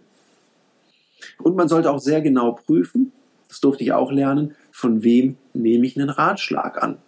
Und 1.39 1.57
man 1.57 1.69
sollte 1.69 1.91
auch 1.91 2.01
sehr 2.01 2.23
genau 2.23 2.53
prüfen, 2.53 3.13
das 3.49 3.61
durfte 3.61 3.85
ich 3.85 3.93
auch 3.93 4.11
lernen, 4.11 4.55
von 4.73 5.05
wem 5.05 5.37
nehme 5.55 5.87
ich 5.87 5.97
einen 5.97 6.11
Ratschlag 6.11 6.83
an. 6.83 6.99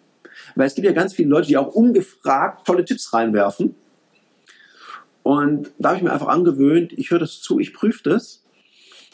Weil 0.55 0.67
es 0.67 0.75
gibt 0.75 0.87
ja 0.87 0.93
ganz 0.93 1.15
viele 1.15 1.29
Leute, 1.29 1.49
die 1.49 1.57
auch 1.57 1.75
ungefragt 1.75 2.67
tolle 2.67 2.85
Tipps 2.85 3.13
reinwerfen. 3.13 3.75
Und 5.23 5.71
da 5.79 5.91
habe 5.91 5.99
ich 5.99 6.05
mir 6.05 6.13
einfach 6.13 6.29
angewöhnt, 6.29 6.93
ich 6.97 7.11
höre 7.11 7.19
das 7.19 7.41
zu, 7.41 7.59
ich 7.59 7.75
prüfe 7.75 8.03
das 8.03 8.43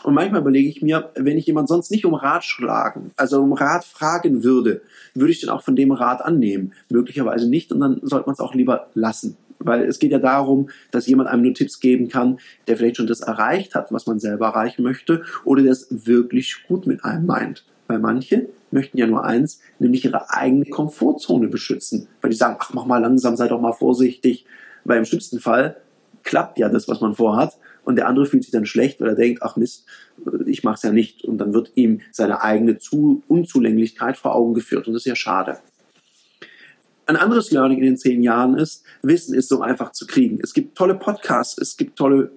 und 0.05 0.13
manchmal 0.13 0.43
überlege 0.43 0.69
ich 0.69 0.83
mir, 0.83 1.11
wenn 1.17 1.39
ich 1.39 1.47
jemand 1.47 1.67
sonst 1.67 1.91
nicht 1.91 2.05
um 2.05 2.13
Rat 2.13 2.45
schlagen, 2.45 3.13
also 3.17 3.41
um 3.41 3.55
Rat 3.55 3.87
fragen 3.87 4.45
würde, 4.45 4.83
würde 5.15 5.33
ich 5.33 5.41
den 5.41 5.49
auch 5.49 5.63
von 5.63 5.77
dem 5.77 5.93
Rat 5.93 6.23
annehmen? 6.23 6.75
Möglicherweise 6.91 7.49
nicht 7.49 7.73
und 7.73 7.81
dann 7.81 8.01
sollte 8.03 8.27
man 8.27 8.35
es 8.35 8.41
auch 8.41 8.55
lieber 8.55 8.89
lassen. 8.93 9.39
Weil 9.61 9.85
es 9.85 9.99
geht 9.99 10.13
ja 10.13 10.19
darum, 10.19 10.69
dass 10.91 11.07
jemand 11.07 11.31
einem 11.31 11.43
nur 11.43 11.55
Tipps 11.55 11.81
geben 11.81 12.09
kann, 12.09 12.39
der 12.69 12.77
vielleicht 12.77 12.99
schon 12.99 13.07
das 13.07 13.21
erreicht 13.21 13.75
hat, 13.75 13.93
was 13.93 14.07
man 14.07 14.21
selber 14.21 14.49
erreichen 14.49 14.83
möchte, 14.83 15.25
oder 15.45 15.63
der 15.63 15.73
es 15.73 15.87
wirklich 15.91 16.65
gut 16.69 16.87
mit 16.87 17.03
einem 17.03 17.25
meint. 17.25 17.65
Weil 17.87 17.99
manche 17.99 18.49
möchten 18.75 18.99
ja 18.99 19.07
nur 19.07 19.25
eins, 19.25 19.61
nämlich 19.79 20.05
ihre 20.05 20.31
eigene 20.31 20.67
Komfortzone 20.67 21.49
beschützen. 21.49 22.09
Weil 22.21 22.31
die 22.31 22.37
sagen, 22.37 22.57
ach, 22.59 22.75
mach 22.75 22.85
mal 22.85 22.99
langsam, 22.99 23.37
sei 23.37 23.49
doch 23.49 23.61
mal 23.61 23.73
vorsichtig. 23.73 24.45
Weil 24.85 24.99
im 24.99 25.07
schlimmsten 25.07 25.41
Fall 25.41 25.77
klappt 26.23 26.59
ja 26.59 26.69
das, 26.69 26.89
was 26.89 27.01
man 27.01 27.15
vorhat 27.15 27.57
und 27.85 27.97
der 27.97 28.09
andere 28.09 28.27
fühlt 28.27 28.43
sich 28.43 28.53
dann 28.53 28.67
schlecht, 28.67 29.01
weil 29.01 29.09
er 29.09 29.15
denkt, 29.15 29.43
ach 29.43 29.57
Mist, 29.57 29.87
ich 30.47 30.65
mache 30.65 30.77
es 30.77 30.83
ja 30.83 30.93
nicht. 30.93 31.25
Und 31.25 31.39
dann 31.39 31.53
wird 31.53 31.73
ihm 31.75 32.01
seine 32.11 32.43
eigene 32.43 32.79
Zu 32.79 33.23
Unzulänglichkeit 33.29 34.17
vor 34.17 34.35
Augen 34.35 34.55
geführt 34.55 34.87
und 34.87 34.95
das 34.95 35.03
ist 35.03 35.07
ja 35.07 35.17
schade. 35.17 35.59
Ein 37.07 37.17
anderes 37.17 37.51
Learning 37.51 37.79
in 37.79 37.85
den 37.85 37.97
zehn 37.99 38.23
Jahren 38.23 38.57
ist, 38.57 38.85
Wissen 39.03 39.35
ist 39.35 39.51
so 39.51 39.61
einfach 39.61 39.93
zu 39.93 40.07
kriegen. 40.07 40.41
Es 40.43 40.55
gibt 40.55 40.77
tolle 40.77 40.95
Podcasts, 40.95 41.59
es 41.59 41.77
gibt 41.77 41.97
tolle 41.97 42.33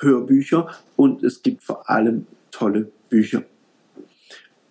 Hörbücher 0.00 0.68
und 0.96 1.22
es 1.22 1.42
gibt 1.42 1.62
vor 1.62 1.88
allem 1.88 2.26
tolle 2.50 2.90
Bücher. 3.08 3.44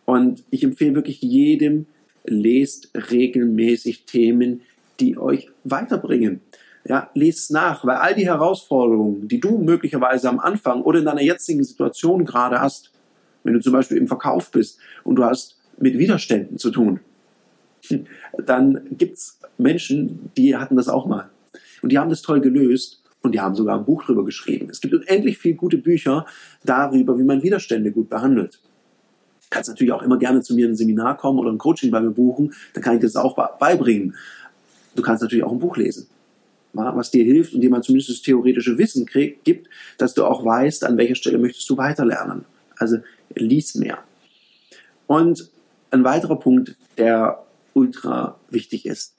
Und 0.08 0.46
ich 0.52 0.64
empfehle 0.64 0.96
wirklich 0.96 1.22
jedem, 1.22 1.86
lest 2.24 2.92
regelmäßig 3.12 4.06
Themen, 4.06 4.62
die 5.02 5.18
euch 5.18 5.50
weiterbringen. 5.66 6.40
Ja, 6.86 7.12
lies 7.14 7.50
nach, 7.50 7.86
weil 7.86 7.98
all 7.98 8.16
die 8.16 8.26
Herausforderungen, 8.26 9.28
die 9.28 9.42
du 9.42 9.58
möglicherweise 9.58 10.30
am 10.30 10.40
Anfang 10.40 10.82
oder 10.84 11.00
in 11.00 11.06
deiner 11.06 11.22
jetzigen 11.22 11.62
Situation 11.62 12.24
gerade 12.24 12.62
hast, 12.62 12.94
wenn 13.44 13.54
du 13.54 13.60
zum 13.60 13.74
Beispiel 13.74 13.98
im 13.98 14.08
Verkauf 14.08 14.50
bist 14.50 14.80
und 15.04 15.18
du 15.18 15.26
hast 15.26 15.58
mit 15.78 15.98
Widerständen 15.98 16.58
zu 16.58 16.72
tun, 16.72 17.02
dann 18.38 18.88
gibt's 18.92 19.42
Menschen, 19.58 20.32
die 20.38 20.56
hatten 20.56 20.78
das 20.78 20.88
auch 20.88 21.06
mal. 21.06 21.30
Und 21.82 21.92
die 21.92 22.00
haben 22.00 22.10
das 22.10 22.22
toll 22.22 22.40
gelöst 22.40 23.04
und 23.24 23.36
die 23.36 23.42
haben 23.42 23.56
sogar 23.56 23.78
ein 23.78 23.84
Buch 23.84 24.04
darüber 24.04 24.24
geschrieben. 24.24 24.70
Es 24.70 24.80
gibt 24.80 24.94
unendlich 24.94 25.38
viele 25.38 25.56
gute 25.56 25.78
Bücher 25.78 26.26
darüber, 26.64 27.20
wie 27.20 27.24
man 27.24 27.44
Widerstände 27.44 27.92
gut 27.92 28.10
behandelt. 28.10 28.62
Kannst 29.50 29.70
natürlich 29.70 29.94
auch 29.94 30.02
immer 30.02 30.18
gerne 30.18 30.42
zu 30.42 30.56
mir 30.56 30.66
in 30.66 30.74
ein 30.74 30.76
Seminar 30.76 31.18
kommen 31.18 31.40
oder 31.40 31.52
ein 31.52 31.58
Coaching 31.58 31.92
bei 31.92 32.02
mir 32.02 32.12
buchen, 32.12 32.54
dann 32.74 32.84
kann 32.84 32.96
ich 32.96 33.02
das 33.02 33.16
auch 33.16 33.36
beibringen. 33.58 34.16
Du 34.96 35.02
kannst 35.02 35.22
natürlich 35.22 35.44
auch 35.44 35.52
ein 35.52 35.60
Buch 35.60 35.78
lesen 35.78 36.08
was 36.78 37.12
dir 37.12 37.24
hilft 37.24 37.54
und 37.54 37.62
dir 37.62 37.70
mal 37.70 37.82
zumindest 37.82 38.10
das 38.10 38.22
theoretische 38.22 38.78
Wissen 38.78 39.06
krieg, 39.06 39.44
gibt, 39.44 39.68
dass 39.98 40.14
du 40.14 40.26
auch 40.26 40.46
weißt, 40.46 40.84
an 40.86 40.98
welcher 40.98 41.16
Stelle 41.16 41.38
möchtest 41.38 41.70
du 41.70 41.78
weiterlernen. 41.78 42.46
Also 42.78 42.98
lies 43.34 43.76
mehr. 43.76 44.00
Und 45.08 45.50
ein 45.92 46.04
weiterer 46.04 46.38
Punkt, 46.38 46.76
der 46.98 47.44
ultra 47.74 48.40
wichtig 48.50 48.86
ist, 48.86 49.16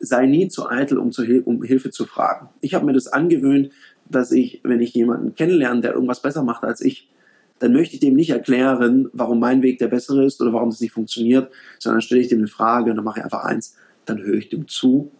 sei 0.00 0.26
nie 0.26 0.48
zu 0.48 0.68
eitel, 0.68 0.98
um, 0.98 1.12
zu, 1.12 1.22
um 1.44 1.62
Hilfe 1.62 1.90
zu 1.90 2.06
fragen. 2.06 2.48
Ich 2.60 2.74
habe 2.74 2.86
mir 2.86 2.92
das 2.92 3.08
angewöhnt, 3.08 3.70
dass 4.08 4.32
ich, 4.32 4.60
wenn 4.62 4.80
ich 4.80 4.94
jemanden 4.94 5.34
kennenlerne, 5.34 5.80
der 5.80 5.92
irgendwas 5.92 6.22
besser 6.22 6.42
macht 6.42 6.64
als 6.64 6.80
ich, 6.80 7.08
dann 7.58 7.72
möchte 7.72 7.94
ich 7.94 8.00
dem 8.00 8.14
nicht 8.14 8.30
erklären, 8.30 9.08
warum 9.12 9.40
mein 9.40 9.62
Weg 9.62 9.78
der 9.78 9.88
bessere 9.88 10.24
ist 10.24 10.40
oder 10.40 10.52
warum 10.52 10.68
es 10.68 10.80
nicht 10.80 10.92
funktioniert, 10.92 11.50
sondern 11.78 12.02
stelle 12.02 12.20
ich 12.20 12.28
dem 12.28 12.38
eine 12.38 12.48
Frage 12.48 12.90
und 12.90 12.96
dann 12.96 13.04
mache 13.04 13.20
ich 13.20 13.24
einfach 13.24 13.44
eins, 13.44 13.74
dann 14.06 14.18
höre 14.18 14.36
ich 14.36 14.48
dem 14.48 14.68
zu, 14.68 15.10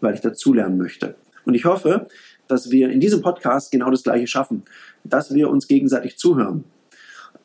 weil 0.00 0.14
ich 0.14 0.20
dazulernen 0.20 0.76
möchte. 0.76 1.14
Und 1.44 1.54
ich 1.54 1.64
hoffe, 1.64 2.08
dass 2.48 2.70
wir 2.70 2.90
in 2.90 3.00
diesem 3.00 3.22
Podcast 3.22 3.70
genau 3.70 3.90
das 3.90 4.02
Gleiche 4.02 4.26
schaffen, 4.26 4.64
dass 5.04 5.34
wir 5.34 5.50
uns 5.50 5.68
gegenseitig 5.68 6.16
zuhören. 6.16 6.64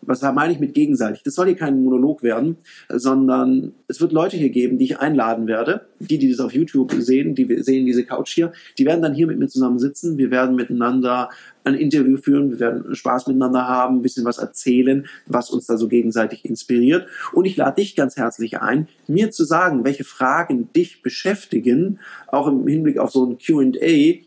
Was 0.02 0.22
meine 0.22 0.54
ich 0.54 0.60
mit 0.60 0.74
gegenseitig? 0.74 1.24
Das 1.24 1.36
soll 1.36 1.48
hier 1.48 1.56
kein 1.56 1.84
Monolog 1.84 2.24
werden, 2.24 2.58
sondern 2.90 3.74
es 3.88 4.02
wird 4.02 4.12
Leute 4.12 4.38
hier 4.38 4.50
geben, 4.50 4.78
die 4.78 4.86
ich 4.86 5.00
einladen 5.00 5.48
werde. 5.48 5.82
Die, 6.00 6.18
die 6.18 6.32
das 6.32 6.40
auf 6.40 6.54
YouTube 6.54 6.94
sehen, 6.94 7.36
die 7.36 7.62
sehen 7.62 7.86
diese 7.86 8.06
Couch 8.06 8.34
hier, 8.34 8.54
die 8.78 8.86
werden 8.86 9.02
dann 9.02 9.14
hier 9.14 9.28
mit 9.28 9.38
mir 9.38 9.48
zusammen 9.48 9.80
sitzen. 9.80 10.18
Wir 10.18 10.32
werden 10.32 10.56
miteinander 10.56 11.30
ein 11.64 11.76
Interview 11.76 12.18
führen, 12.18 12.52
wir 12.52 12.60
werden 12.60 12.96
Spaß 12.96 13.28
miteinander 13.28 13.68
haben, 13.68 13.98
ein 13.98 14.02
bisschen 14.02 14.26
was 14.26 14.38
erzählen, 14.38 15.06
was 15.28 15.50
uns 15.50 15.66
da 15.66 15.78
so 15.78 15.88
gegenseitig 15.88 16.46
inspiriert. 16.46 17.08
Und 17.34 17.46
ich 17.46 17.58
lade 17.58 17.82
dich 17.82 17.96
ganz 17.96 18.16
herzlich 18.16 18.60
ein, 18.60 18.88
mir 19.08 19.32
zu 19.32 19.44
sagen, 19.44 19.84
welche 19.84 20.04
Fragen 20.04 20.72
dich 20.74 21.02
beschäftigen, 21.02 22.00
auch 22.28 22.48
im 22.48 22.68
Hinblick 22.68 22.98
auf 22.98 23.12
so 23.12 23.26
ein 23.26 23.38
QA, 23.38 24.20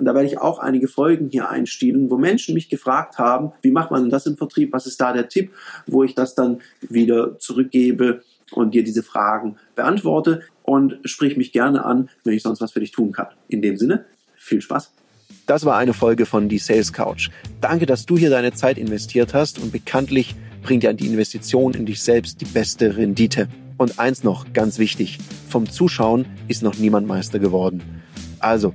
und 0.00 0.06
da 0.06 0.14
werde 0.14 0.26
ich 0.26 0.38
auch 0.38 0.58
einige 0.58 0.88
Folgen 0.88 1.28
hier 1.28 1.50
einstielen, 1.50 2.08
wo 2.08 2.16
Menschen 2.16 2.54
mich 2.54 2.70
gefragt 2.70 3.18
haben, 3.18 3.52
wie 3.60 3.70
macht 3.70 3.90
man 3.90 4.08
das 4.08 4.24
im 4.24 4.38
Vertrieb? 4.38 4.72
Was 4.72 4.86
ist 4.86 4.98
da 4.98 5.12
der 5.12 5.28
Tipp? 5.28 5.52
Wo 5.86 6.02
ich 6.02 6.14
das 6.14 6.34
dann 6.34 6.62
wieder 6.80 7.38
zurückgebe 7.38 8.22
und 8.50 8.72
dir 8.72 8.82
diese 8.82 9.02
Fragen 9.02 9.56
beantworte 9.76 10.40
und 10.62 10.98
sprich 11.04 11.36
mich 11.36 11.52
gerne 11.52 11.84
an, 11.84 12.08
wenn 12.24 12.32
ich 12.32 12.42
sonst 12.42 12.62
was 12.62 12.72
für 12.72 12.80
dich 12.80 12.92
tun 12.92 13.12
kann. 13.12 13.26
In 13.48 13.60
dem 13.60 13.76
Sinne, 13.76 14.06
viel 14.36 14.62
Spaß. 14.62 14.90
Das 15.46 15.66
war 15.66 15.76
eine 15.76 15.92
Folge 15.92 16.24
von 16.24 16.48
Die 16.48 16.58
Sales 16.58 16.94
Couch. 16.94 17.28
Danke, 17.60 17.84
dass 17.84 18.06
du 18.06 18.16
hier 18.16 18.30
deine 18.30 18.54
Zeit 18.54 18.78
investiert 18.78 19.34
hast 19.34 19.58
und 19.58 19.70
bekanntlich 19.70 20.34
bringt 20.62 20.82
ja 20.82 20.94
die 20.94 21.08
Investition 21.08 21.74
in 21.74 21.84
dich 21.84 22.02
selbst 22.02 22.40
die 22.40 22.46
beste 22.46 22.96
Rendite. 22.96 23.48
Und 23.76 23.98
eins 23.98 24.24
noch, 24.24 24.50
ganz 24.54 24.78
wichtig, 24.78 25.18
vom 25.50 25.68
Zuschauen 25.68 26.24
ist 26.48 26.62
noch 26.62 26.78
niemand 26.78 27.06
Meister 27.06 27.38
geworden. 27.38 27.82
Also, 28.38 28.74